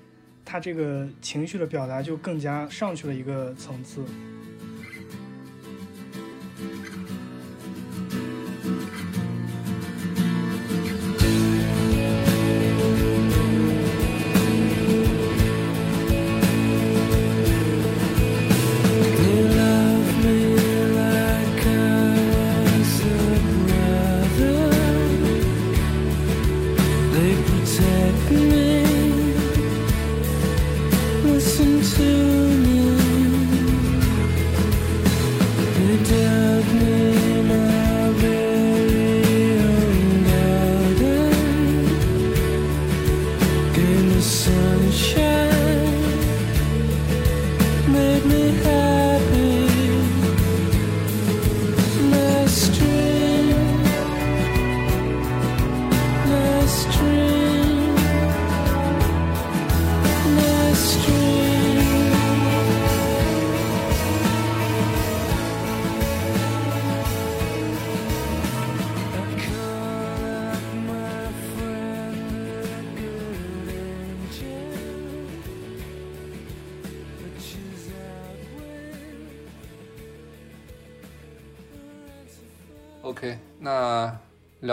[0.44, 4.04] 他这个情绪的表达就更加上去了一个层次。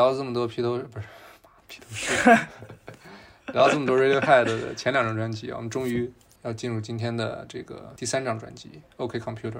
[0.07, 1.05] 聊了这么多披头不是
[1.67, 2.29] 披头士，
[3.51, 6.09] 聊了这么多 Radiohead 的前两张专辑啊，我们终于
[6.43, 9.51] 要进入今天的这个第三张专辑《OK Computer》。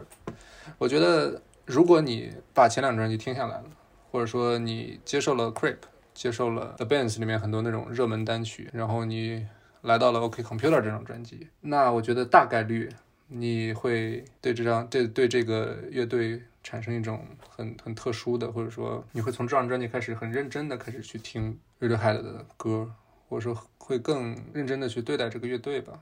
[0.78, 3.66] 我觉得，如果你把前两张专辑听下来了，
[4.10, 5.80] 或者说你接受了 Creep，
[6.14, 9.46] 接受了 The Bands 里面很多那种热门单曲，然后你
[9.82, 12.90] 来到了 OK Computer 这张专辑，那我觉得大概率
[13.28, 22.92] 你会对这张对对这个乐队产生一种很很特殊的，或者说你会从这张专辑开始很认真的开始去听 Radiohead 的歌，
[23.30, 26.00] 或者说会更认真的去对待这个乐队吧。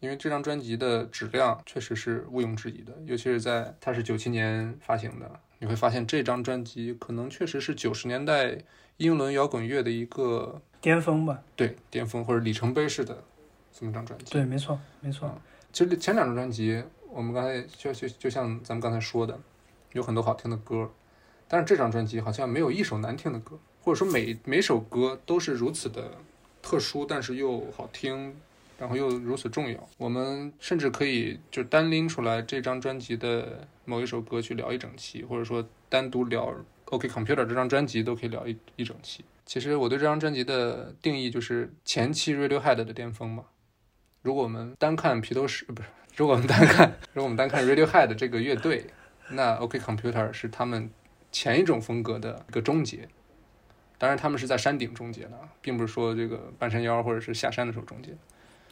[0.00, 8.58] 因为这张专辑的质量确实是毋庸置疑的，尤其是在它是九七年发行的，你会发现这张专辑可能确实是九十年代
[8.98, 13.24] 英伦摇滚乐的一个巅峰吧，对巅峰或者里程碑式的
[13.72, 14.26] 这么张专辑。
[14.30, 15.36] 对，没错，没错，
[15.78, 19.38] 其实前两张专辑，我们刚才就就就像咱们刚才说的，
[19.92, 20.90] 有很多好听的歌，
[21.46, 26.10] 但是这张专辑好像没有一首难听的歌，或者说每每首歌都是如此的
[26.60, 28.34] 特殊，但是又好听，
[28.76, 29.88] 然后又如此重要。
[29.98, 36.52] 我们甚至可以就单拎出来这张专辑的某一首歌去聊一整期，或者说单独聊
[36.86, 39.24] OK Computer 这张专辑都可以聊一一整期。
[39.46, 43.44] 其实我对这张专辑的定义就是前期 Radiohead 的巅峰嘛。
[44.22, 48.86] 如果我们单看披头士，不是，如果我们单看， 如果我们单看 Radiohead 这个乐队，
[49.30, 50.90] 那 OK Computer 是他们
[51.30, 53.08] 前一种风格的一个终结。
[53.96, 58.16] 当然，他们是在山顶终结的，并不是说这个半山腰或者是下山的时候终结。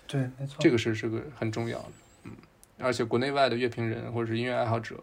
[0.06, 1.92] 对，没错，这个是这个很重要的，
[2.24, 2.32] 嗯，
[2.78, 5.02] 而且国内外的乐评人或者是音乐爱好者、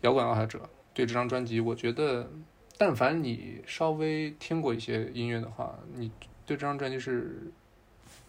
[0.00, 2.30] 摇滚爱好者对这张专辑，我觉得，
[2.78, 6.10] 但凡你稍微听过一些音乐的话，你
[6.46, 7.52] 对这张专辑是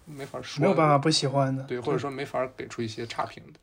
[0.05, 3.59] 没法说，没有办法不喜欢的，对，或者说没法给出一些差评的。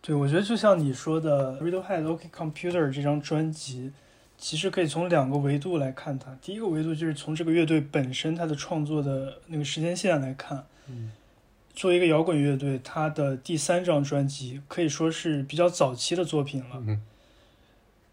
[0.00, 3.92] 对，我觉得就像你说的，Radiohead OK Computer 这张专辑，
[4.36, 6.36] 其实可以从两个维度来看它。
[6.42, 10.66] 第一个维度就是从这个乐队本身它的创作的那个时间线来看。
[10.88, 11.12] 嗯，
[11.74, 17.00] 作为一个摇滚乐队，它的第三张专辑可以说是比较早期的作品了，嗯，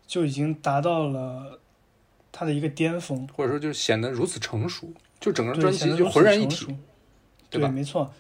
[0.08, 1.60] 就已经达到了
[2.32, 3.28] 它的一个巅峰。
[3.36, 6.74] 或者说就显得如此成熟，就整个对，专辑就浑然一体
[7.60, 7.68] 对？
[7.70, 8.14] 没错，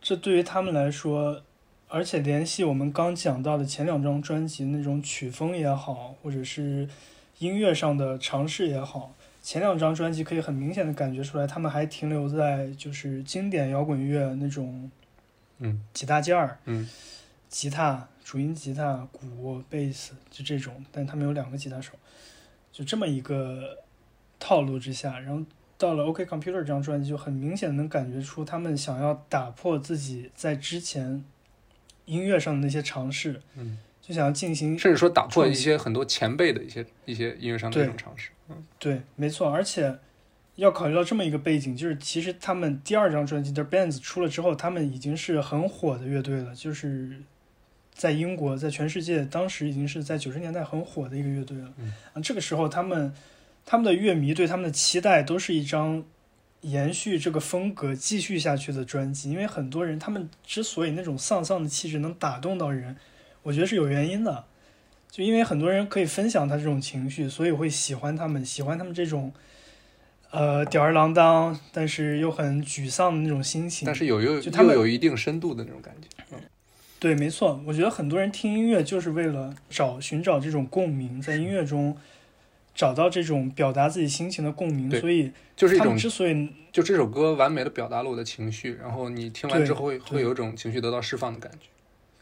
[0.00, 1.42] 这对于他们来说，
[1.88, 6.88] 而且联系我们刚讲到的前两张专辑那种曲风也好，或者是
[7.38, 14.90] 音乐上的尝试也好，前两张专辑可以很明显的感觉出来，他们还停留在就是经典摇滚乐那种
[15.58, 16.88] 嗯几大件儿，嗯
[17.48, 21.92] 吉他、主音吉他、鼓、贝斯，就这种，但他们有两个吉他手，
[22.72, 23.78] 就这么一个
[24.40, 25.44] 套路之下，然后
[25.84, 31.22] 到了 OK Computer 这张专辑，就很明显能感觉出他们想要打破自己在之前
[32.06, 38.30] 音乐上的那些尝试，嗯，就想要进行甚至说打破一些很多前辈的一些一些音乐上的对一种尝试。
[38.48, 39.98] 嗯对，没错，而且
[40.56, 47.20] 要考虑到这么一个背景，就是其实他们第二张专辑的 Bands 出了之后，他们已经是很火的乐队了，就是
[47.92, 51.72] 在英国，在全世界，当时已经是在九十年代很火的一个乐队了。
[51.78, 53.12] 嗯啊，这个时候他们
[53.66, 56.04] 他们的乐迷对他们的期待都是一张
[56.60, 62.96] 延续这个风格继续下去的专辑，因为很多人他们之所以那种丧丧的气质能打动到人，
[63.42, 64.44] 我觉得是有原因的，
[65.10, 69.32] 就因为很多人可以分享他这种情绪，所以会喜欢他们，喜欢他们这种，
[70.30, 73.84] 呃，吊儿郎当，但是又很沮丧的那种心情。
[73.86, 76.08] 但是有又就他们又有一定深度的那种感觉。
[76.32, 76.38] 嗯
[76.98, 81.94] 对，没错，我觉得很多人听音乐就是为了找寻找这种共鸣，在音乐中
[82.74, 91.68] 找到这种表达自己心情的共鸣，所以就是一种之所以就这首歌完美的表达了我的情绪，然后你听完之后会会有一种情绪得到释放的感觉。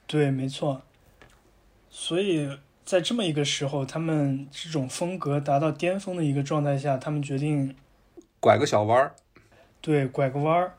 [0.06, 0.82] 对，没错。
[1.88, 2.48] 所以
[2.84, 7.74] 在这么一个时候，他们这种风格达到巅峰的一个状态下，他们决定
[8.38, 9.14] 拐个小弯儿，
[9.80, 10.74] 对拐个弯儿，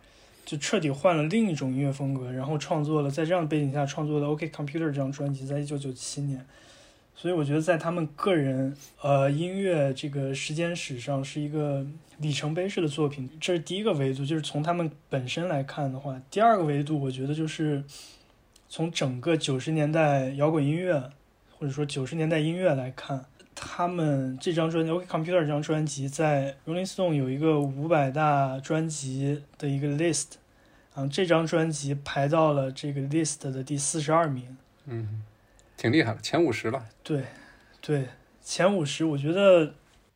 [0.45, 6.45] 就彻底换了另一种音乐风格，然后创作了在这样的背景下创作了《OK Computer》这张专辑，在一九九七年。
[7.15, 11.85] 所以我觉得在他们个人呃音乐这个时间史上是一个
[12.17, 13.29] 里程碑式的作品。
[13.39, 16.21] 这是第一个维度，就是从他们本身来看的话。
[16.29, 17.83] 第二个维度，我觉得就是
[18.67, 21.11] 从整个九十年代摇滚音乐
[21.51, 30.33] 或者说九十年代音乐来看，他们这张专辑《OK Computer》这张专辑在 Rolling Stone 有一个五百大专辑的一个 list，
[30.93, 34.57] 啊，这张专辑排到了这个 list 的第四十二名。
[34.85, 35.23] 嗯，
[35.83, 36.81] 挺厉害的，前五十了。
[37.03, 37.23] 对，
[37.81, 38.05] 对，
[38.41, 39.73] 前五十，我觉得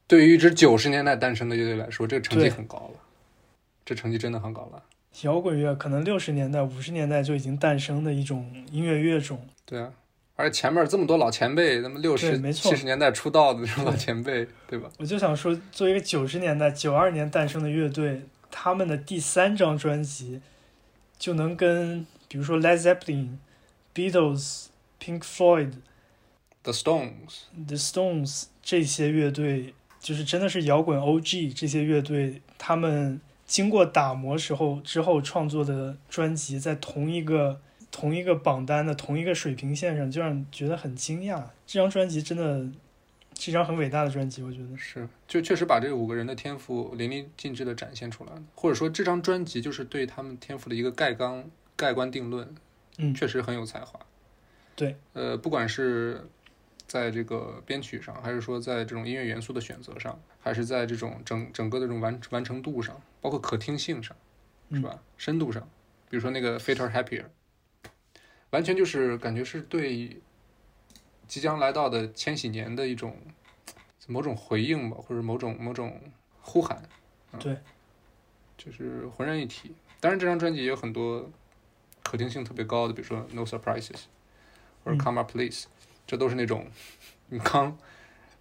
[0.07, 2.99] 对于一支九十年代诞生的乐队来说，这个成绩很高了，
[3.83, 4.81] 这成绩真的很高了。
[5.23, 9.45] 摇滚乐可能六十年代、五十年代就已经诞生的一种音乐乐种。
[9.65, 9.91] 对啊，
[10.37, 14.89] 而且前面这么多老前辈，那么六十七十年代出道的这种老前辈，对吧？
[14.97, 20.39] 我就想说，作为一个九十年代、九二年诞生的乐队，他们的第三张专辑
[21.19, 23.35] 就能跟比如说 Led Zeppelin、
[23.93, 24.67] Beatles、
[24.99, 25.73] Pink Floyd、
[26.63, 41.41] The Stones，The Stones 这些乐队，就是真的是摇滚 OG 这些乐队，他们经过打磨时候之后创作的专辑，在同一个同一个榜单的同一个水平线上，就让人觉得很惊讶。
[41.65, 42.69] 这张专辑真的
[43.39, 44.77] 是一张很伟大的专辑，我觉得。
[44.77, 52.53] 是，就确实把这五个人的天赋淋漓尽致的展现出来了，或者说这张专辑就是对他们天赋的一个盖纲、盖棺定论，
[52.97, 53.99] 嗯确实很有才华。
[54.77, 56.29] 对，呃，不管是
[56.85, 64.15] 在这个编曲上，还是说在这种音乐元素的选择上，还是在这种整整个的这种完完成度上，包括可听性上，
[64.71, 65.01] 是吧？
[65.17, 65.67] 深度上，
[66.11, 67.23] 比如说那个《Fitter Happier》，
[68.51, 70.21] 完全就是感觉是对
[71.27, 73.17] 即将来到的千禧年的一种
[74.07, 75.99] 某种回应吧，或者某种某种
[76.41, 76.81] 呼喊。
[77.33, 77.57] 嗯对，
[78.55, 79.73] 就是浑然一体。
[79.99, 81.29] 当然，这张专辑也有很多
[82.03, 83.89] 可听性特别高的，比如说《No Surprises》
[84.87, 85.63] 或者嗯《Karma Police》，
[86.05, 86.65] 这都是那种
[87.27, 87.77] 你刚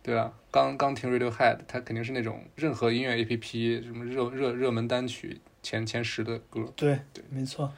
[0.02, 0.32] 对吧？
[0.52, 6.72] 刚刚听 Radiohead，它肯定是那种任何音乐 APP 什么热热热门单曲前前十的歌。
[6.76, 7.72] 对对没错。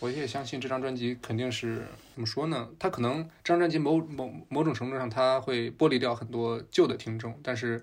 [0.00, 2.68] 我也相信这张专辑肯定是怎么说呢？
[2.78, 7.82] 它可能这张专辑某某某种程度上，它会剥离掉很多旧的听众，但是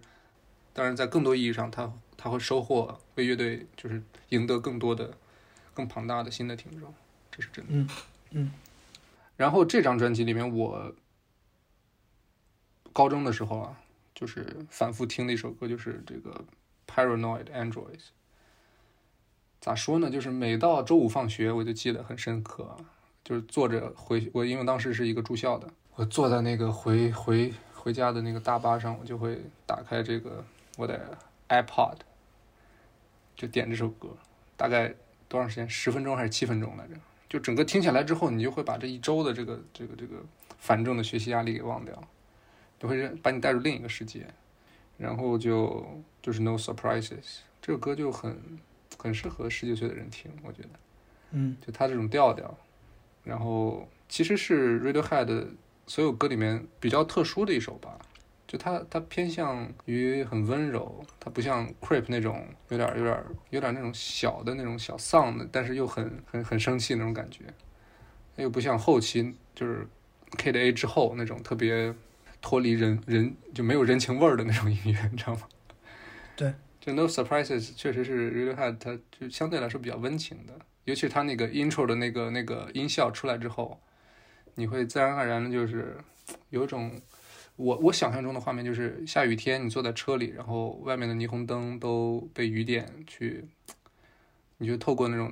[0.73, 5.11] 当然在更多意义上，它它会收获为乐队就是赢得更多的、
[5.73, 6.93] 更庞大的新的听众，
[7.31, 7.71] 这是真的。
[7.73, 7.89] 嗯
[8.29, 8.51] 嗯。
[9.37, 10.93] 然后这张专辑里面，我
[12.93, 13.79] 高中的时候啊，
[14.13, 16.43] 就是反复听的一首歌，就是这个
[16.93, 17.73] 《Paranoid Androids》。
[19.59, 20.09] 咋说呢？
[20.09, 22.77] 就是每到周五放学，我就记得很深刻。
[23.23, 30.43] 就是坐着回我，因为当时是一个住校的，我坐在那个回回回家的那个大巴上，我就会打开这个
[30.75, 31.15] 我的
[31.47, 31.97] iPod，
[33.35, 34.09] 就点这首歌，
[34.57, 34.91] 大概
[35.29, 35.69] 多长时间？
[35.69, 36.95] 十分钟还是七分钟来着？
[37.31, 40.17] 就整个听下来之后，你就会把这一周的这个这个这个
[40.59, 42.03] 繁重的学习压力给忘掉，
[42.77, 44.27] 就会让把你带入另一个世界，
[44.97, 48.37] 然后就就是 No Surprises 这首歌就很
[48.97, 50.69] 很适合十几岁的人听，我觉得。
[51.31, 52.53] 嗯就它这种调调，
[53.23, 55.51] 然后其实是 Radiohead
[55.87, 57.97] 所有歌里面比较特殊的一首吧。
[58.51, 67.45] 就它它偏向于很温柔，它不像 Creep 那种有点有点有点那种小的那种小丧的，但是又很很很生气那种感觉，
[68.35, 69.87] 又不像后期就是
[70.37, 71.93] K 的 A 之后那种特别
[72.41, 75.47] 脱离人人就没有人情味儿的那种音乐，你知道吗？
[76.35, 83.79] 对，就 No Surprises 确实是 Radiohead 它就相对来说比较温情的，尤其是它那个 intro 的那个那个音效出来之后，
[84.55, 85.95] 你会自然而然的就是
[86.49, 86.99] 有一种
[87.61, 93.45] 我我想象中的画面，就是下雨天你坐在车里，然后外面的霓虹灯都被雨点去，
[94.57, 95.31] 你就透过那种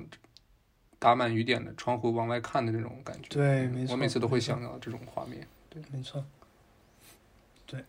[1.00, 3.28] 打满雨点的窗户往外看的那种感觉。
[3.30, 5.44] 对没错我每次都会想到这种画面。
[5.68, 6.24] 对没错，
[7.66, 7.84] 对。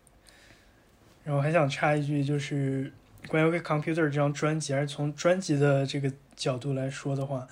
[1.22, 2.92] 然后还想插一句，就是
[3.28, 7.46] 关于 OK Computer 这张专辑，还是从专辑的这个角度来说的话，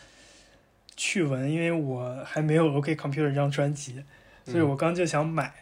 [0.97, 4.03] 趣闻，因为我还没有 OK Computer 这张专辑，
[4.45, 5.55] 所以我刚就想买。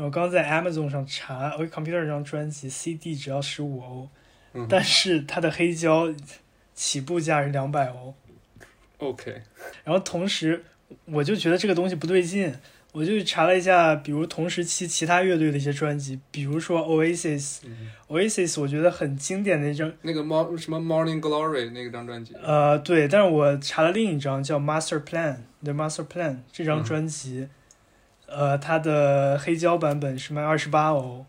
[0.00, 4.08] 然后刚在 Amazon 上查 OK Computer 这张专辑 CD 只要十五欧，
[4.54, 6.10] 嗯但是它的黑胶
[6.72, 8.14] 起步价是两百欧。
[8.96, 9.42] OK，
[9.84, 10.64] 然后同时
[11.04, 12.50] 我就觉得这个东西不对劲，
[12.92, 26.84] 我就查了一下，比如同时期其他乐队的一些专辑，比如说 Oasis，Oasis，、嗯 Oasis 我觉得很经典的一张，那个 Mo 什么 Morning Glory 那个张专辑，呃，对，但是我查了另一张叫 Master Plan，The Master Plan 这张嗯。
[26.84, 27.48] 专辑，
[28.30, 31.26] 呃，它的黑胶版本是卖二十八欧。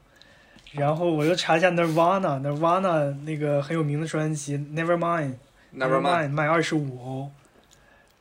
[0.73, 7.31] 然后我又查一下 Nirvana，Nirvana 那个很有名的专辑 Nevermind，Nevermind，卖二十五欧，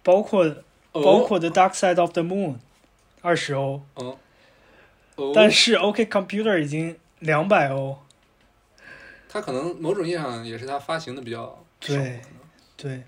[0.03, 0.45] 包括
[0.91, 2.57] 哦包括 The Dark Side of the Moon，
[3.23, 4.19] 二十欧，哦，
[5.15, 7.99] 哦但是 OK Computer 已经两百欧。
[9.29, 11.45] 它可能某种意义上也是它发行的比较
[11.81, 12.21] 少，对
[12.77, 13.05] 对，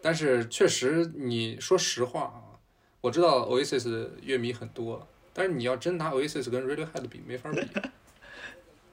[0.00, 2.56] 但是确实，你说实话啊，
[3.02, 5.06] 我知道 Oasis 的乐迷很多，
[5.38, 7.60] 但是你要真拿 Oasis 跟 Radiohead 比，没法比。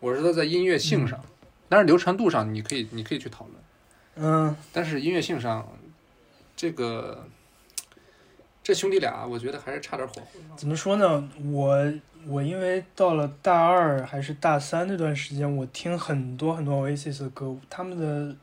[0.02, 1.24] 我是说在音乐性上，
[1.70, 3.56] 但是流传度上你可以你可以去讨论，
[4.18, 5.66] 嗯，但是音乐性上，
[6.58, 7.26] 这个
[8.62, 10.58] 这兄弟俩，我觉得还是差点火候。
[10.58, 11.30] 怎么说呢？
[11.50, 11.94] 我
[12.28, 18.36] 我因为到了大二还是大三那段时间，我听很多很多 Oasis 的歌，他们的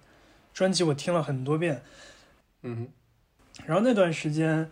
[0.54, 1.82] 专辑我听了很多遍。
[2.62, 2.88] 嗯哼，
[3.66, 4.70] 然后那段时间，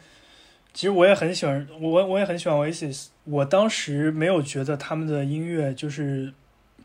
[0.72, 3.08] 其实我也很喜欢，我我也很喜欢 Oasis。
[3.28, 6.32] 我当时没有觉得他们的音乐就是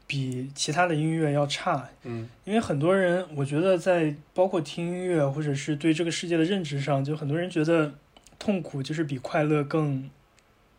[0.05, 2.27] 比其他的音乐要差，嗯。
[2.43, 7.93] 因为很多人，我觉得在包括听音乐或者是对这个世界的认知上，就很多人觉得
[8.37, 10.09] 痛苦就是比快乐更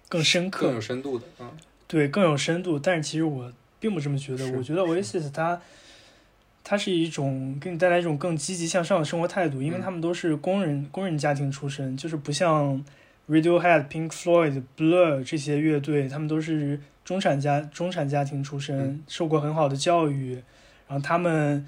[0.08, 1.50] 更深刻，更有深度的，嗯。
[1.86, 2.78] 对，更有深度。
[2.78, 5.60] 但是其实我并不这么觉得，我觉得 Oasis 它
[6.62, 9.80] 它是一种给你带来一种更积极向上的生活态度，因为嗯。
[9.80, 12.84] 他们都是工人工人家庭出身，就是不像
[13.28, 20.34] Radiohead、Pink Floyd、Blur 这些乐队，他们都是中产家中产家庭出身，嗯受过很好的教育，
[20.86, 21.66] 然后他们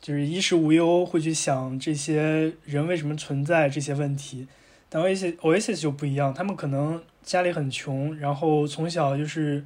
[0.00, 4.46] 就是衣食无忧，会去想这些人为什么存在这些问题。
[4.90, 9.64] 但 Oasis Oasis 就不一样，他们可能家里很穷，然后从小就是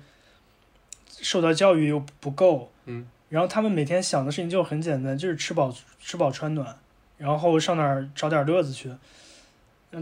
[1.08, 6.76] 受到教育又不够，嗯然后他们每天想的事情就很简单，就是吃饱吃饱穿暖，
[7.18, 8.90] 然后上哪儿找点乐子去。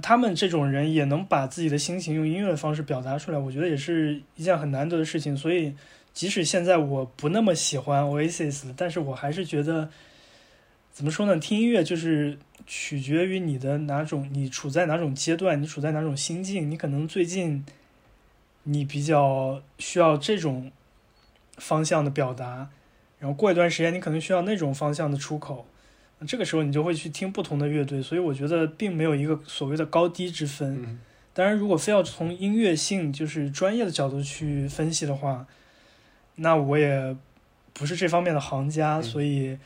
[0.00, 5.36] 他们这种人也能把自己的心情用音乐的方式表达出来，我觉得也是一件很难得的事情。
[5.36, 5.74] 所以，
[6.12, 9.90] 即使现在我不那么喜欢 Oasis，但是我还是觉得，
[10.92, 11.36] 怎么说呢？
[11.38, 16.70] 听音乐就是取决于你的哪种，你处在哪种阶段，你处在哪种心境。
[16.70, 17.64] 你可能最近
[18.62, 20.70] 你比较需要这种
[21.58, 22.70] 方向的表达，
[23.18, 25.66] 然后过一段时间你可能需要那种方向的出口。
[26.22, 30.80] 那这个时候你就会去听不同的乐队，所以我觉得并没有一个所谓的高低之分。
[30.84, 31.00] 嗯
[31.34, 35.46] 当然，如果非要从音乐性就是专业的角度去分析的话，
[36.36, 37.16] 那我也
[37.72, 39.58] 不是这方面的行家，嗯所以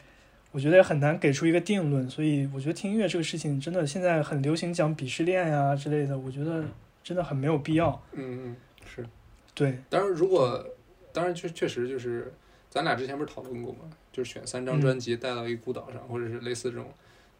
[0.53, 2.09] 我觉得也很难给出一个定论。
[2.09, 6.65] 所以我觉得听音乐这个事情真的现在很流行讲鄙视链呀之类的，我觉得
[7.03, 8.01] 真的很没有必要。
[8.13, 9.05] 嗯嗯，是。
[9.53, 10.65] 对，当然，如果
[11.13, 12.33] 当然确确实就是，
[12.71, 13.81] 咱俩之前不是讨论过吗？
[14.17, 16.91] 就是选三张嗯专辑带到一个孤岛上，或者是类似这种，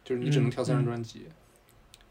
[0.03, 1.25] 就是你只能挑三张专辑。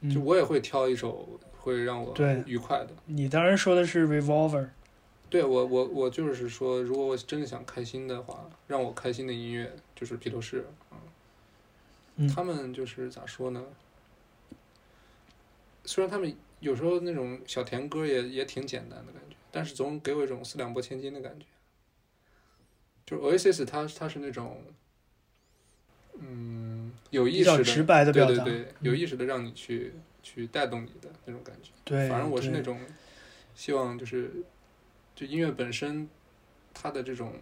[0.01, 2.89] 嗯就我也会挑一首会让我对愉快的。
[3.07, 4.69] 你当然说的是 Revolver，
[5.31, 10.99] 对我我我就是说，如果我真的想开心的话，让我开心的音乐就是披头士啊。
[12.17, 13.65] 嗯他们就是咋说呢？
[15.85, 21.47] 虽然他们有时候那种小甜歌也也挺简单的感觉，但是总给我一种四两拨千斤的感觉。
[23.07, 24.61] 就是 Oasis，它它是那种，
[26.19, 28.45] 嗯，有意识的，直白的表达。
[28.45, 29.93] 对对对，有嗯意识的让你去
[30.23, 31.71] 去带动你的那种感觉。
[31.85, 32.81] 对，反正我是那种
[33.55, 34.33] 希望就是
[35.15, 36.09] 就音乐本身
[36.75, 37.33] 它的这种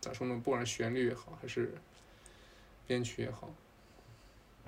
[0.00, 1.74] 咋说呢，不管是旋律也好，还是
[2.86, 3.54] 编曲也好，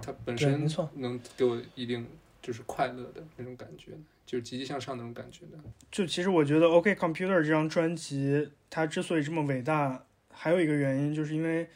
[0.03, 2.07] 它本身能给我一定
[2.43, 3.93] 就是快乐的那种感觉，
[4.27, 5.59] 就是积极向上那种感觉的。
[5.91, 11.69] 就其实我觉得《OK Computer》这张专辑，它之所以这么伟大，还有一个原因，就是因为，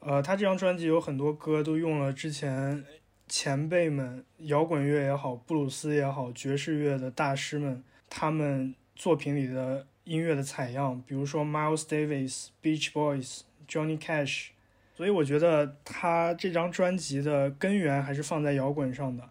[0.00, 2.84] 呃，他这张专辑有很多歌都用了之前
[3.28, 14.48] 前辈们摇滚乐也好、布鲁斯也好、爵士乐的大师们他们作品里的音乐的采样，比如说 Miles Davis、Beach Boys、Johnny Cash。
[14.96, 19.28] 所以我觉得他这张专辑的根源还是放在摇滚上的，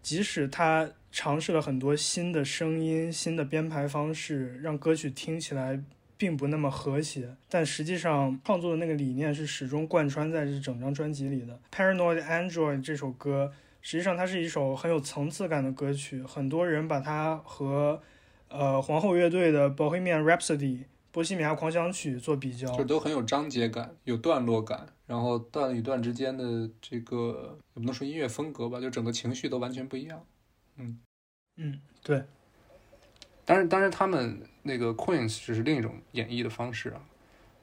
[0.00, 5.82] 即使他尝试了很多新的声音、新的编排方式，让歌曲听起来
[6.18, 11.60] 并不那么和谐，但实际上创作的那个理念是始终贯穿在这整张专辑里的。
[11.70, 13.52] Paranoid Android 这首歌，
[13.82, 18.00] 实际上它是一首很有层次感的歌曲，很多人把它和
[18.48, 30.22] 呃皇后乐队的 Bohemian Rhapsody 波西米亚狂想曲做比较，就都很有章节感，有段落感，然后段与段之间的这个也不能说音乐风格吧，就整个情绪都完全不一样。
[30.76, 32.22] 嗯，对，
[33.46, 37.00] 当然，当然，他们那个 Queens 只是另一种演绎的方式啊。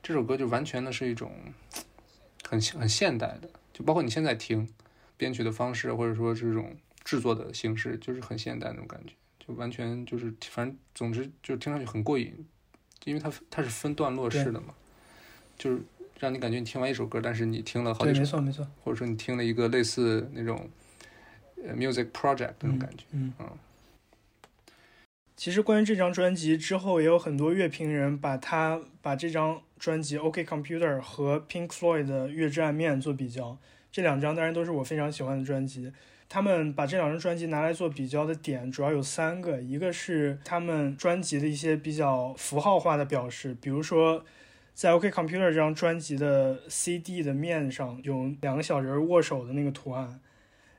[0.02, 1.32] 这首歌就完全的是一种
[2.48, 4.68] 很很现代的，就包括你现在听
[5.18, 9.14] 编曲的方式，或者说这种制作的形式，就是很现代那种感觉，
[9.46, 12.34] 就完全就是反正总之就听上去很过瘾，
[13.04, 14.74] 因为它它是分段落式的嘛，
[15.58, 15.82] 就是
[16.18, 20.70] 让你感觉你听完一首歌，但是你听了好对，几首，没错没错，或者说你听了一个类似那种
[21.66, 23.04] 呃 music project 那种感觉。
[23.12, 23.50] 嗯嗯
[25.44, 33.58] 其实关于这张专辑之后，也有很多乐评人把它把这张专辑《OK Computer》和 Pink Floyd 的《月之暗面》做比较。
[33.92, 35.92] 这两张当然都是我非常喜欢的专辑。
[36.30, 44.24] 他们把这两张专辑拿来做比较的点主要有三个，一个是他们专辑的一些比较符号化的表示，比如说
[44.74, 50.22] 在《OK Computer》这张专辑的 CD 的面上有两个小人握手的那个图案，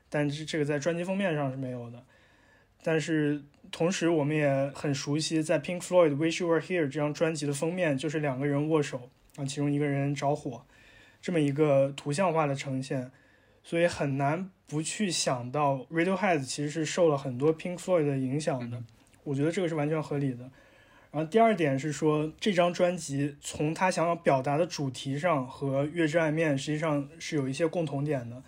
[0.09, 2.03] 但是这个在专辑封面上是没有的。
[2.81, 3.43] 但是
[3.75, 10.65] 同时，我们也很熟悉，在 Pink Floyd《Wish You Were Here》这张专辑的封面就是两个人握手，啊，其中一个人着火，
[11.21, 13.11] 这么一个图像化的呈现，
[13.63, 18.81] 所以很难不去想到 Radiohead 其实是受了很多 Pink Floyd 的影响的，
[19.25, 20.49] 我觉得这个是完全合理的。
[21.11, 28.41] 然后第二点是说，这张专辑从他想要表达的主题上和《月之暗面》实际上是有一些共同点的。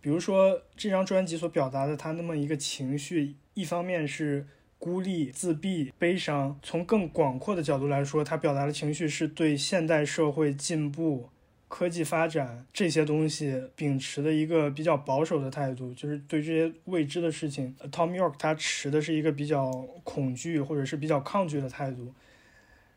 [0.00, 4.46] 比如说这张专辑所表达的他那么一个情绪，一方面是
[4.78, 11.28] 孤立、自闭、悲伤；从更广阔的角度来说，他表达的情绪是对现代社会进步、
[11.66, 19.70] 科技发展这些东西秉持的一个比较保守的态度，就是对这些未知的事情，Tom York 他持的是一个比较
[20.04, 22.14] 恐惧或者是比较抗拒的态度。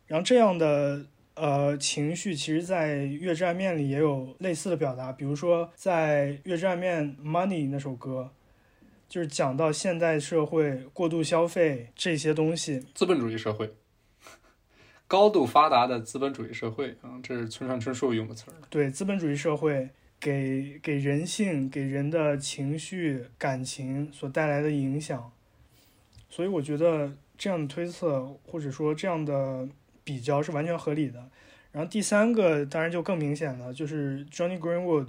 [0.05, 8.29] 然后这样的呃情绪，其实在《月之暗面》里也有类似的表达，比如说在《月之暗面》Money 那首歌，
[9.12, 13.74] 就是讲到现代社会过度消费这些东西，资本主义社会，
[15.05, 18.53] 高度发达的资本主义社会啊，这是村上春树用的词儿。
[18.70, 25.30] 对资本主义社会给给人性、给人的情绪、感情所带来的影响，
[26.30, 29.68] 所以我觉得这样的推测或者说这样的
[30.05, 31.30] 比较是完全合理的。
[31.74, 35.07] 然后第三个当然就更明显了，就是 Johnny Greenwood。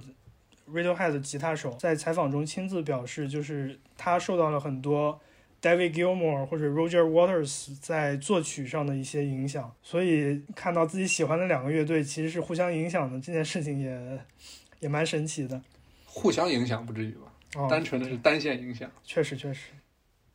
[0.71, 5.19] Radiohead 的吉他手在采访中亲自表示，就是他受到了很多
[5.61, 14.19] David Gilmour 或者 Roger Waters 在作曲上的一些影响，所以看到自己喜欢的两个乐队其实是互相影响的这件事情也
[14.79, 15.61] 也蛮神奇的。
[16.05, 17.33] 互相影响不至于吧？
[17.55, 18.89] 哦，单纯的是单线影响。
[19.03, 19.69] 确实确实，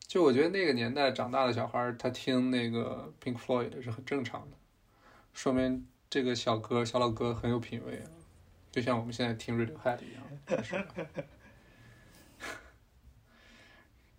[0.07, 4.57] 就我觉得那个年代长大的小孩儿，他听那个 Pink Floyd 是很正常的，
[5.33, 8.07] 说明这个小哥小老哥很有品味啊，
[8.71, 10.23] 就像我们现在听 Radiohead 一样。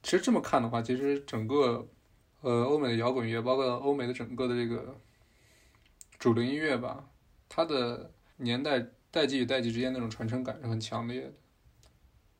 [0.02, 1.88] 其实这么看的话，其实整个
[2.40, 4.98] 呃欧美的摇滚乐，包括欧美的整个的这个
[6.18, 7.08] 主流音乐吧，
[7.48, 11.32] 它的年代代际与代际之间那种传承感是很强烈的。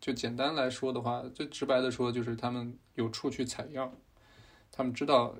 [0.00, 3.94] 就简单来说的话，最直白的说，就是他们有处去采样，
[4.72, 5.36] 他们知道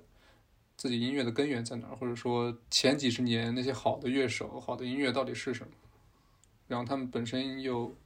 [0.77, 5.73] 自己音乐的根源在哪儿，或者说前几十年那些好的乐手、好的音乐到底是什么，
[6.71, 7.97] 然后他们本身又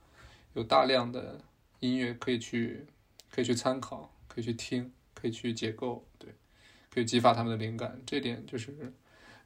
[0.54, 1.38] 有大量的
[1.80, 2.86] 音乐可以去
[3.30, 6.34] 可以去参考，可以去听，可以去解构，对，
[6.90, 8.00] 可以激发他们的灵感。
[8.06, 8.94] 这点就是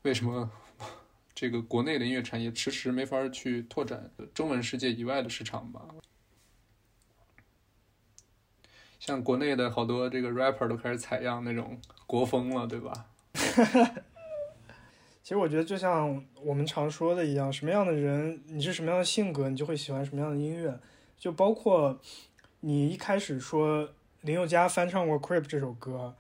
[0.03, 0.49] 为什么
[1.35, 5.85] 这个国内的音乐产业迟迟没法去拓展中文世界以外的市场吧。
[9.01, 13.07] 像国内的好多这个 rapper 都开始采样那种国风了，对吧？
[15.29, 20.75] 其实我觉得就像我们常说的一样，什么样的人，你是什么样的性格，你就会喜欢什么样的音乐。
[21.19, 22.01] 就包括
[22.61, 23.91] 你一开始说
[24.23, 26.15] 林宥嘉翻唱过《Creep》这首歌，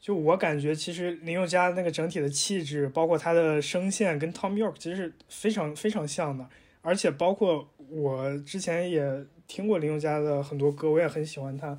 [0.00, 6.44] 就我感觉其实林宥嘉那个整体的气质，包括他的声线跟 Tom York 其实是非常非常像的。
[6.82, 11.78] 而且包括我之前也听过林宥嘉的很多歌，我也很喜欢他。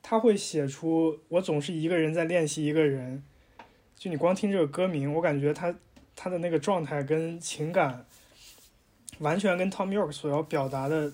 [0.00, 3.24] 他会写出“我总是一个人在练习一个人”，
[3.96, 5.74] 就你光听这个歌名，我感觉他
[6.14, 8.06] 他的那个状态跟情感，
[9.18, 11.10] 完全跟 Tom York 所要表达的，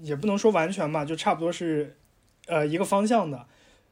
[0.00, 1.96] 也不能说完全吧，就差不多是，
[2.46, 3.46] 呃一个方向的。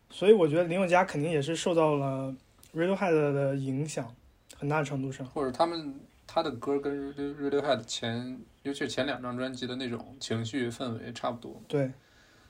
[0.09, 2.35] 所以我觉得林宥嘉肯定也是受到了
[2.75, 4.15] Radiohead 的影响
[4.57, 5.27] 很大程度上。
[5.27, 11.91] 或者他们他的歌跟 Radio- Radiohead 前，尤其是前两张专辑的那种情绪氛围差不多，对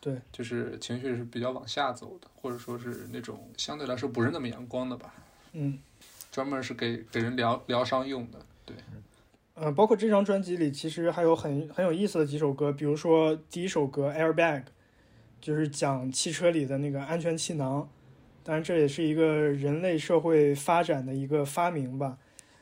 [0.00, 5.14] 对，就是情绪是比较往下走的，或者说是那种相对来说不是那么阳光的吧，
[5.52, 5.78] 嗯，
[6.30, 8.38] 专门是给给人疗疗伤用的。
[8.64, 8.76] 对，
[9.54, 14.60] 呃，包括这张专辑里其实还有很很有意思的几首歌，比如说第一首歌《Airbag》，
[15.40, 17.88] 就是讲汽车里的那个安全气囊，
[18.42, 22.18] 当然这也是一个人类社会发展的一个发明吧。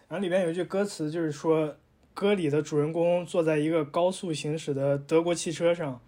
[0.09, 1.76] 然后里边有一句歌词，就是说
[2.12, 6.01] 歌里的主人公坐在一个高速行驶的德国汽车上，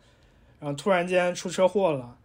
[0.58, 2.18] 然后突然间出车祸了，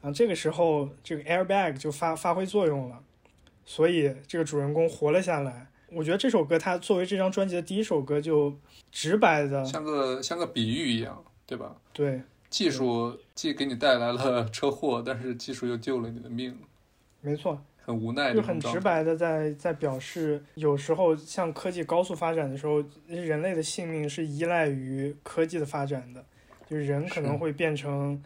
[0.00, 3.02] 然后这个时候这个 airbag 就发发挥作用了，
[3.70, 5.68] 所以这个主人公活了下来。
[5.92, 8.52] 我觉得这首歌它作为这张专辑的第一首歌，就
[8.90, 11.76] 直白的像个像个比喻一样，对吧？
[11.92, 16.58] 对，技术既给你带来了 车祸，但是技术又救了你的命，
[17.20, 18.80] 没错，很无奈就很直。
[18.80, 26.24] 白的在在表示，有时候像科技高速发展的时候，人类的性命是依赖于科技的发展的，
[26.68, 28.20] 就是人可能会变成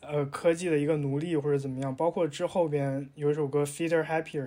[0.00, 1.94] 呃科技的一个奴隶或者怎么样。
[1.96, 4.46] 包括之后边有一首歌《Fitter Happier》，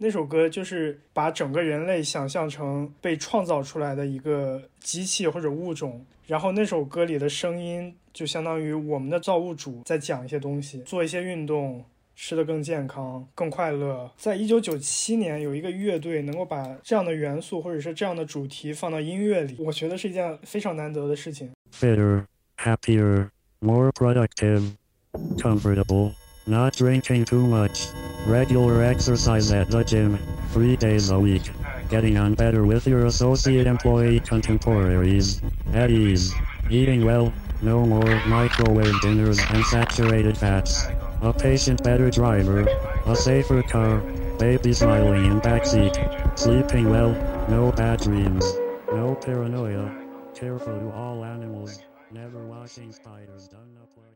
[0.00, 11.84] 那首歌就是把整个人类想象成被创造出来的一个机器或者物种，然后那首歌里的声音就相当于我们的造物主在讲一些东西，做一些运动，
[12.14, 14.08] 吃得更健康、更快乐。
[14.16, 21.50] 在一九九七年，有一个乐队能够把这样的元素或者是这样的主题放到音乐里，我觉得是一件非常难得的事情。
[21.72, 22.24] fitter,
[22.56, 23.30] happier,
[23.60, 24.74] more productive,
[25.36, 26.12] comfortable,
[26.48, 27.88] not drinking too much,
[28.26, 30.18] regular exercise at the gym,
[30.50, 31.42] three days a week,
[31.90, 35.42] getting on better with your associate employee contemporaries,
[35.74, 36.34] at ease,
[36.70, 40.86] eating well, no more microwave dinners and saturated fats,
[41.22, 42.66] a patient better driver,
[43.06, 43.98] a safer car,
[44.38, 47.10] baby smiling in backseat, sleeping well,
[47.48, 48.44] no bad dreams,
[48.92, 49.94] no paranoia,
[50.34, 53.48] careful to all animals, never watching spiders.
[53.48, 54.07] Done up like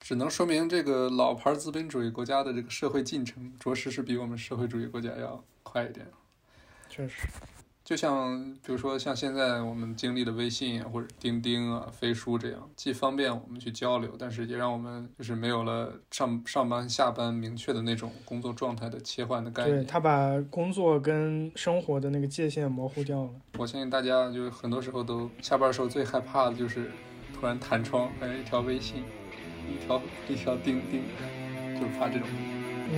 [0.00, 6.06] 只能说明这个老牌资本主义国家的这个社会进程，着实是比我们社会主义国家要快一点。
[6.88, 7.26] 确实，
[7.84, 19.76] 就像比如说像现在我们经历的微信啊，或者钉钉啊、飞书这样，既方便我们去交流，但是也让我们就是没有了上上班下班明确的那种工作状态的切换的概念。
[19.76, 23.30] 对他把工作跟生活的那个界限模糊掉了。
[23.58, 26.90] 我相信大家就是很多时候都下班时候最害怕的就是
[27.34, 29.04] 突然弹窗，哎，一条微信，
[29.68, 31.02] 一条一条钉钉，
[31.74, 32.26] 就是怕这种。
[32.92, 32.96] 嗯，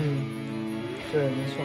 [1.13, 1.65] 对，没错。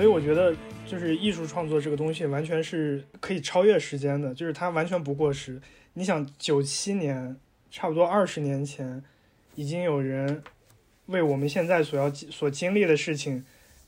[0.00, 5.60] 所以我觉得，就是艺术创作这个东西，完全是可以超越时间的，就是它完全不过时。
[5.92, 7.36] 你想，九七年，
[7.70, 9.04] 差不多二十年前，
[9.56, 10.42] 已经有人
[11.04, 13.44] 为我们现在所要所经历的事情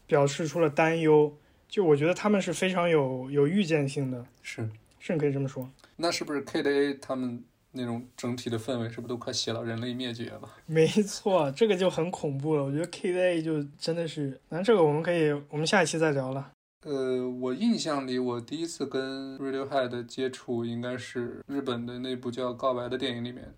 [0.06, 1.34] 表示出了担忧。
[1.66, 5.70] 就我觉得他们是非常有有预见性的，是，甚至可以这么说。
[5.96, 7.42] 那是不是 KDA 他们
[7.72, 10.42] 那种整体的氛围，是不是都快写到人类灭绝了？
[10.66, 12.62] 没错，这个就很恐怖了。
[12.64, 16.52] 我觉得 K A 就真的是，那这个我们可以，我们下一期再聊了。
[16.84, 23.54] 呃，我印象里，我第一次跟 Radiohead 接触应该是日本的那部叫《告白》的电影里面，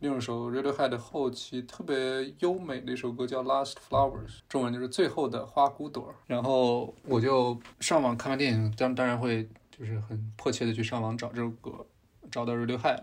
[0.00, 6.12] 另一首 Radiohead 后期特别优美的一首歌叫《Last Flowers》，中文就是最后的花骨朵。
[6.26, 11.86] 然后我就上网看完电影，当当然会就是很迫切的去上网找这首歌，
[12.28, 13.02] 找到 Radiohead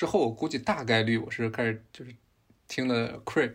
[0.00, 2.14] 之后，我估计大概率我是开始就是
[2.66, 3.52] 听了 Creep，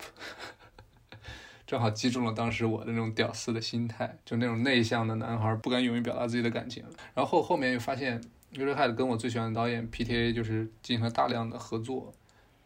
[1.65, 6.85] 正好击中了当时我的那种屌丝的心态，就那种内向的男孩不敢勇于表达自己的感情。
[7.15, 8.21] 然后后面又发现
[8.53, 12.13] Radiohead 跟我最喜欢的导演 PTA 就是进行了大量的合作，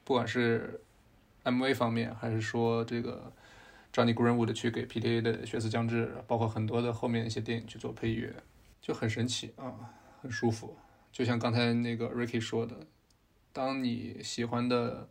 [0.04, 0.82] 不管是
[1.46, 3.32] MV 方面，还是说这个
[3.94, 8.36] Johnny Greenwood 去给 PTA 的《血色将至》，包括很多的后面一些电影去做配乐，
[8.82, 9.72] 就很神奇啊，
[10.22, 10.76] 很舒服。
[11.14, 12.76] 就像刚才那个 Ricky 说的，
[13.54, 15.10] 当你喜欢的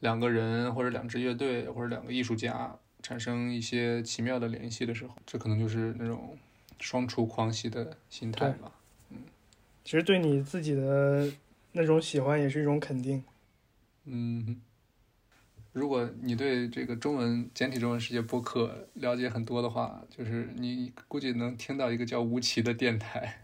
[0.00, 6.36] 两个人或者两支乐队或者两个艺术家产生一些奇妙的联系的时候，这可能就是那种
[6.80, 8.72] 双厨狂喜的心态吧。
[9.10, 9.18] 嗯
[9.84, 11.32] 其实对你自己的
[11.72, 13.24] 那种喜欢也是一种肯定。
[14.04, 14.60] 嗯，
[15.72, 23.40] 如果你对这个中文简体中文世界播客了解很多的话，就是你估计能听到一个叫吴奇的电台。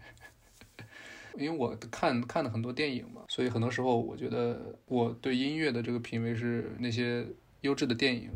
[1.37, 7.25] 因为我看看了很多电影嘛，所以很多时候我觉得我对音乐的这个品味是那些
[7.61, 8.29] 优质的电影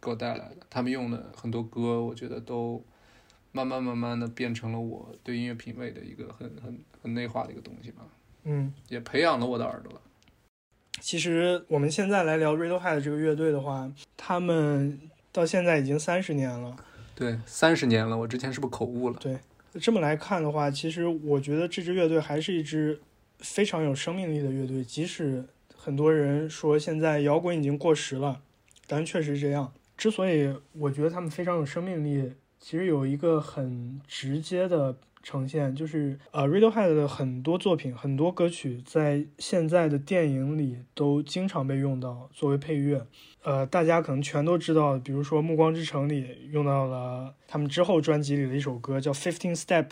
[0.00, 0.56] 给我带来的。
[0.68, 2.84] 他们用的很多歌，我觉得都
[3.52, 8.06] 慢慢慢慢的变成了我对音乐品味的一个很很很内化的一个东西吧，
[8.44, 10.00] 嗯，也培养了我的耳朵。
[11.00, 14.98] 其实我们现在来聊 Radiohead 这个乐队的话，他们
[15.30, 16.76] 到现在已经三十年了。
[17.14, 19.16] 对，三十年了，我之前是不是口误了？
[19.18, 19.38] 对，
[19.80, 23.00] 这么来看的话，其实我觉得这支乐队还是一支
[23.38, 24.82] 非常有生命力的乐队。
[24.82, 28.40] 即使很多人说现在摇滚已经过时了，
[28.86, 29.72] 但确实这样。
[29.96, 34.96] 之所以我觉得他们非常有生命力，其实有一个很直接的
[35.28, 43.04] 呈现，就是呃，Radiohead 的很多作品、很多歌曲在现在的电影里都经常被用到作为配乐。
[43.42, 49.84] 呃，大家可能全都知道，比如说《暮光之城》里用到了他们之后专辑里的一首歌叫《Fifteen Step》，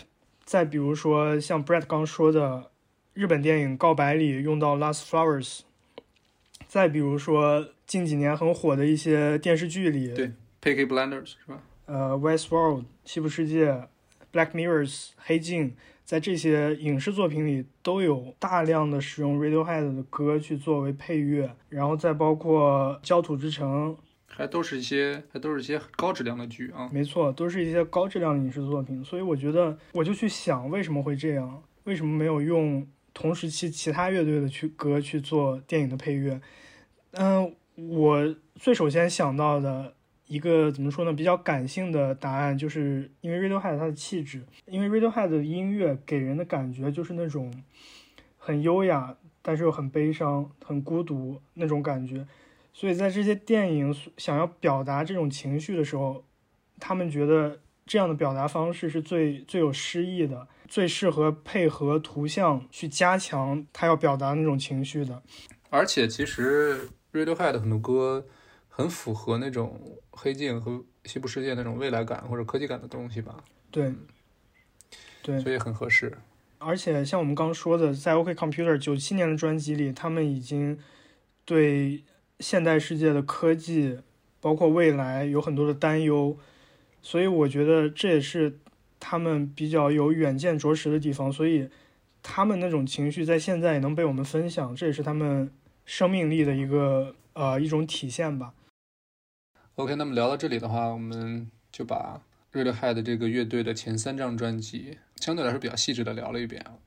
[0.45, 2.71] 再比如说像 Brett 刚说的
[3.13, 5.59] 日本电影《告白》里用到《Last Flowers》，
[6.69, 10.31] 再比如说近几年很火的一些电视剧里，对
[10.63, 11.61] ，Peaky Blinders 是吧？
[11.87, 13.73] 呃，《Westworld》西部世界，
[14.35, 23.93] 《Black Mirrors》黑镜，在这些影视作品里都有大量的使用 Radiohead 的歌去作为配乐，然后再包括《焦土之城》，
[24.27, 26.91] 还都是一些还都是一些高质量的剧啊。
[26.93, 29.05] 没错，都是一些高质量的影视作品。
[29.05, 36.41] 所以我觉得，我就去想为什么会这样，为什么没有用同时期其他乐队的去歌去做电影的配乐？
[37.13, 39.95] 嗯，我最首先想到的
[40.27, 47.53] 一个怎么说呢，比较感性的答案，就是因为 Radiohead 它的气质，因为 Radiohead 的音乐给人的感觉就是那种
[48.39, 52.27] 很优雅，但是又很悲伤、很孤独那种感觉。
[52.73, 56.25] 所以在这些电影想要表达这种情绪的时候，
[56.81, 65.23] 他们觉得这样的表达方式是最最有诗意的，最适合配合图像去加强他要表达那种情绪的。
[65.71, 68.27] 而且其实 Radiohead 很多歌
[68.77, 73.37] 很符合那种黑镜和西部世界那种未来感或者科技感的东西吧，
[73.71, 73.95] 对，
[75.23, 76.13] 对，所以很合适。
[76.59, 80.77] 而且像我们刚刚说的，在 OK Computer 九七年的专辑里，他们已经
[81.45, 82.03] 对
[82.41, 84.01] 现代世界的科技，
[84.41, 86.37] 包括未来有很多的担忧，
[87.01, 88.59] 所以我觉得这也是
[88.99, 91.31] 他们比较有远见卓识的地方。
[91.31, 91.69] 所以
[92.25, 95.49] 他们那种情绪在现在也能被我们分享，这也是他们
[95.85, 98.53] 生命力的一个呃一种体现吧。
[99.77, 102.23] OK，那么聊到这里的话，我们就把
[102.53, 106.79] Radiohead 这个乐队的前三张专辑相对来说比较细致的聊了一遍啊。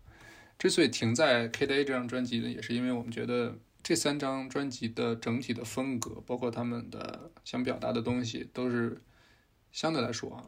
[0.57, 9.01] 之所以停在 KDA 这张专辑呢，也是因为我们觉得这三张专辑的整体的风格，包括他们的想表达的东西，都是
[9.73, 10.45] 相对来说啊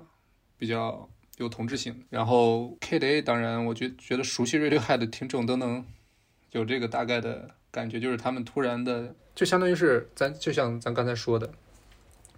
[0.58, 1.10] 比较
[1.40, 2.06] 有同质性。
[2.10, 5.86] 然后 KDA，当然，我觉觉得熟悉 Radiohead 的听众都能
[6.52, 11.52] 有这个大概的感觉，就是他们突然的，就相当于是咱就像咱刚才说的。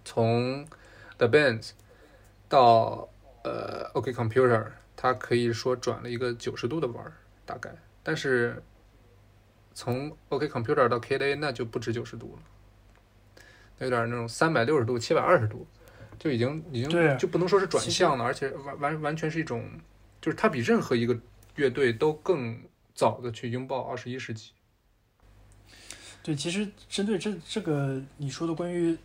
[0.04, 0.66] 从
[1.18, 1.70] The Bands
[2.48, 3.08] 到
[3.44, 7.12] 呃 OK Computer，它可以说转了一个九十度的弯儿，
[7.44, 7.74] 大概。
[8.02, 8.62] 但是
[9.74, 13.42] 从 OK Computer 到 KDA 那就不止九十度了，
[13.78, 15.66] 有点那种三百六十度、七百二十度，
[16.18, 19.68] 就已经已对经就不能说是转向了，而且完完完全是一种，
[20.20, 21.18] 就是它比任何一个
[21.54, 22.60] 乐队都更
[22.94, 24.50] 早的去拥抱二十一世纪。
[26.22, 28.96] 对，其实针对这这个你说的关于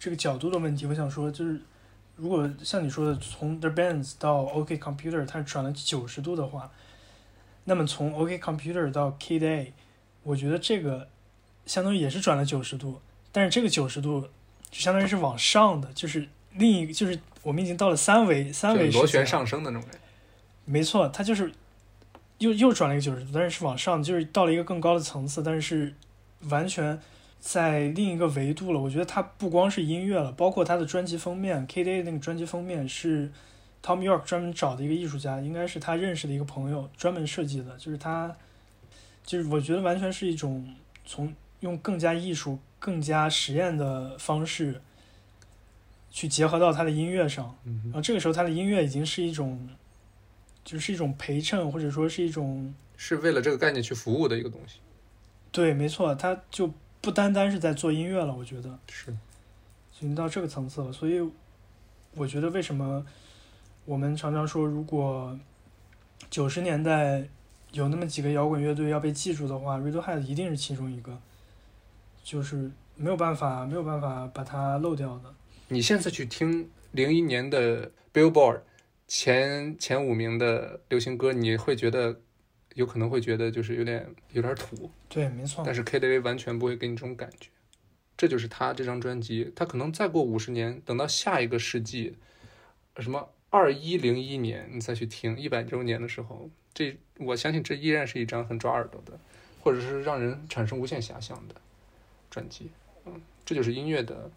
[0.00, 1.60] 这个角度的问题，我想说，就是
[2.16, 6.72] 如果像你说的，从 The Bands 到 OK Computer 它转了九十度的话，
[7.64, 9.74] 那么从 OK Computer 到 Kid A，
[10.22, 11.06] 我觉得这个
[11.66, 12.98] 相当于也是转了九十度，
[13.30, 14.22] 但是这个九十度
[14.70, 19.86] 就相当于是往上的，就是另一个就是我们已经到了三维三维螺旋上升的那种。
[20.64, 21.52] 没错，它就是
[22.38, 25.94] 又又转了一个九十度，但是是往上，就是到了一个更高的层次，但是是
[26.48, 26.98] 完全
[27.40, 28.78] 在另一个维度了。
[28.78, 33.32] 我觉得它不光是音乐了，包括他的专辑封面，K Day 那个专辑封面是
[33.82, 38.36] Tom York 专门找的一个艺术家，应该是他认识的一个朋友专门设计的，就是他，
[39.24, 40.74] 就是我觉得完全是一种
[41.06, 44.80] 从用更加艺术、更加实验的方式
[46.10, 47.56] 去结合到他的音乐上。
[47.64, 49.68] 嗯然后这个时候，他的音乐已经是一种，
[50.62, 54.80] 就是一种陪衬，或者说是一种是为了这个概念去服务的一个东西。
[55.50, 56.70] 对，没错，他就
[57.00, 60.92] 不单单是在做音乐了，我觉得是，已经到这个层次了。
[60.92, 61.20] 所以，
[62.14, 63.04] 我觉得为什么
[63.84, 65.38] 我们常常说，如果
[66.28, 67.26] 九十年代
[67.72, 71.18] 有那么几个摇滚乐队要被记住的话，Radiohead 一定是其中一个，
[72.22, 75.34] 就是没有办法，没有办法把它漏掉的。
[75.68, 78.60] 你现在去听零一年的 Billboard
[79.06, 82.20] 前前五名的流行歌，你会觉得
[82.74, 87.48] 有可能会觉得就是有点有点土，对，没错但，是 KTV 完全不会给你这种感觉。
[88.16, 92.16] 这就是他这张专辑，他可能再过五十年，等到下一个世纪，
[92.98, 99.18] 什么二一零一年你再去听一百周年的时候，这我相信这依然是一张很抓耳朵的，
[99.62, 101.54] 或者是让人产生无限遐想的
[102.30, 102.70] 专辑。
[103.06, 104.30] 嗯，这就是音乐的，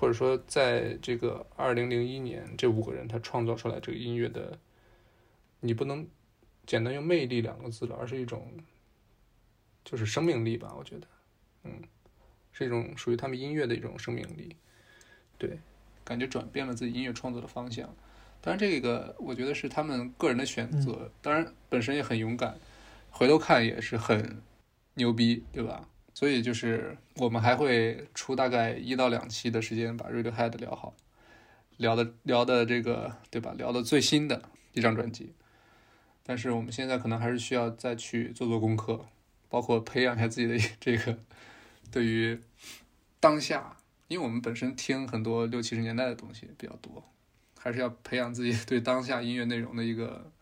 [0.00, 4.58] 或者说在这个二零零一年，这五个人他创造出来这个音乐的，
[5.60, 6.06] 你不能
[6.66, 8.52] 简单用魅力两个字了，而是一种
[9.84, 11.06] 就是生命力吧，我觉得，
[11.64, 11.82] 嗯，
[12.52, 14.56] 是一种属于他们音乐的一种生命力，
[15.38, 15.58] 对，
[16.04, 17.94] 感觉转变了自己音乐创作的方向。
[18.40, 22.58] 当然，这个我觉得是他们个人的选择，当然本身也很勇敢，
[23.10, 24.42] 回头看也是很
[24.94, 25.88] 牛逼，对吧？
[26.14, 30.94] 所以就是我们还会出大概一到两期的时间把 Radiohead 聊好，
[31.76, 33.52] 聊的聊的这个对吧？
[33.56, 35.32] 聊的最新的一张专辑，
[36.28, 39.06] 但是我们现在可能还是需要再去做做功课，
[39.48, 41.16] 包括培养一下自己的 这个
[41.92, 42.40] 对于
[43.20, 43.76] 当下，
[44.08, 47.04] 因为我们本身听很多六七十年代的东西比较多，
[47.56, 50.32] 还是要培养自己对当下音乐内容的一个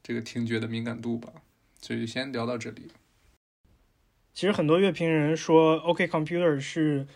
[0.00, 1.32] 这个听觉的敏感度吧。
[1.80, 2.92] 所以先聊到这里。
[4.32, 7.06] 其实很多乐评人说，OK Computer 是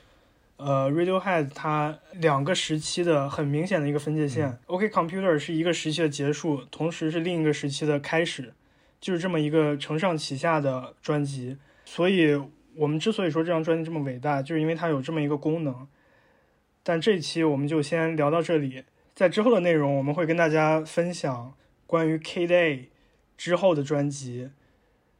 [0.62, 4.58] 呃 Radiohead 它两个时期的很明显的一个分界线。
[4.66, 8.52] OK Computer 是一个时期的结束，同时是另一个时期的开始，
[9.00, 11.56] 就是这么一个承上启下的专辑。
[11.84, 12.40] 所以
[12.76, 15.88] 我们之所以说这张专辑这么伟大，就是因为它有这么一个功能。
[16.82, 18.84] 但这一期我们就先聊到这里，
[19.14, 21.54] 在之后的内容我们会跟大家分享
[21.86, 22.84] 关于 K Day
[23.36, 24.50] 之后的专辑，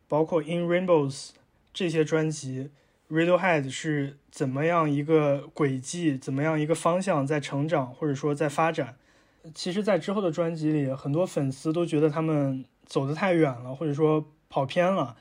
[0.07, 1.31] 包括 In Rainbows。
[1.73, 2.71] 这些专辑
[3.11, 8.97] ，Radiohead 是怎么样一个轨迹，怎么样一个方向在成长，或者说在发展。
[9.55, 15.17] 其实，在之后的专辑里，很多粉丝都觉得他们走得太远了，或者说跑偏了，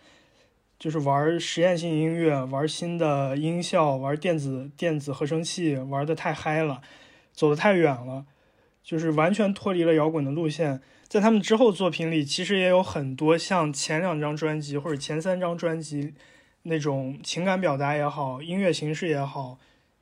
[0.78, 6.82] 就是玩实验性音乐，玩新的音效，玩电子电子合成器，玩的太嗨了，
[7.32, 8.26] 走得太远了，
[8.84, 10.82] 就是完全脱离了摇滚的路线。
[11.08, 16.14] 在他们之后作品里，其实也有很多像前两张专辑或者前三张专辑。
[16.64, 19.58] 那种情感表达也好，音乐形式也好，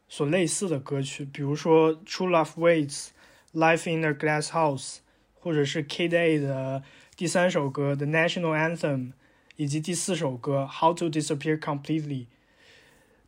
[0.08, 3.08] 所类似的歌曲，比如说《True Love Waits》、
[3.54, 4.96] 《Life in a Glass House》，
[5.34, 6.82] 或者是 K Day 的
[7.16, 8.98] 第三首歌《The National Anthem》，
[9.56, 12.26] 以及第四首歌《How to Disappear Completely》。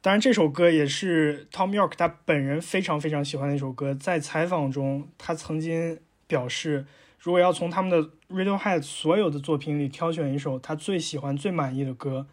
[0.02, 3.94] 当然，这首歌也是 Tom York 他本人非常非常喜欢的一首歌。
[3.94, 6.86] 在采访中，他曾经表示，
[7.20, 12.28] 如果要从他们的 Radiohead 所有的作品里挑选一首他最喜欢、最满意的歌。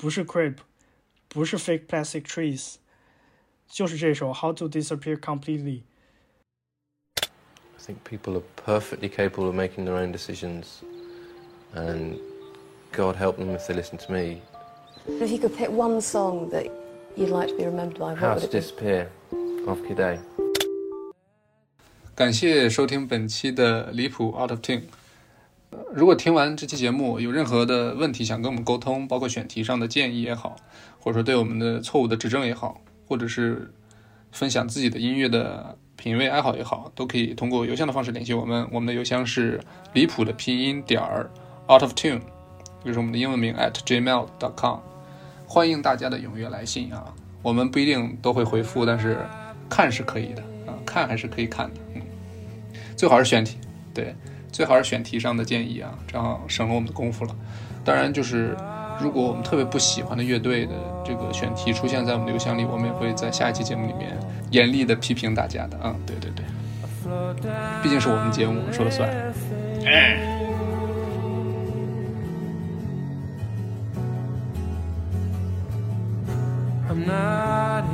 [0.00, 0.56] 不是 Creep，
[1.28, 2.76] 不是 Fake Plastic Trees，
[3.68, 5.82] 就是这首 How to Disappear Completely。
[7.22, 10.82] I think people are perfectly capable of making their own decisions,
[11.74, 12.18] and
[12.92, 14.40] God help them if they listen to me.
[15.06, 16.66] If you could pick one song that
[17.16, 18.60] you'd like to be remembered by, How what to would it be?
[18.60, 19.08] disappear
[19.66, 20.18] of Kid
[22.16, 24.82] 感谢收听本期的离谱 Out of Tune。
[25.93, 30.55] 如果听完这期节目有任何的问题想跟我们沟通，包括选题上的建议也好，
[30.99, 33.73] 或者说对我们的错误的指正也好，或者是
[34.31, 38.67] 分享自己的音乐的品味爱好也好，都可以通过邮箱的方式联系我们。
[38.71, 39.59] 我们的邮箱是
[39.93, 41.29] 离谱的拼音点儿
[41.69, 42.21] out of tune，
[42.83, 44.79] 就是我们的英文名 at gmail dot com。
[45.45, 47.13] 欢迎大家的踊跃来信啊！
[47.41, 49.17] 我们不一定都会回复，但是
[49.69, 51.81] 看是可以的啊，看还是可以看的。
[51.95, 52.01] 嗯，
[52.95, 53.57] 最好是选题，
[53.93, 54.15] 对，
[54.51, 57.35] 最好是选题上的建议啊，这样省了我们的功夫了。
[57.83, 58.55] 当然，就是
[58.99, 60.73] 如果我们特别不喜欢的乐队的
[61.03, 64.15] 这个选题出现在我们的邮箱里，我们也会在下一期节目里面
[64.51, 66.45] 严厉的批评大家的啊、对对对，
[67.81, 69.09] 毕竟是我们节目，我们说了算。
[76.89, 77.85] I'm not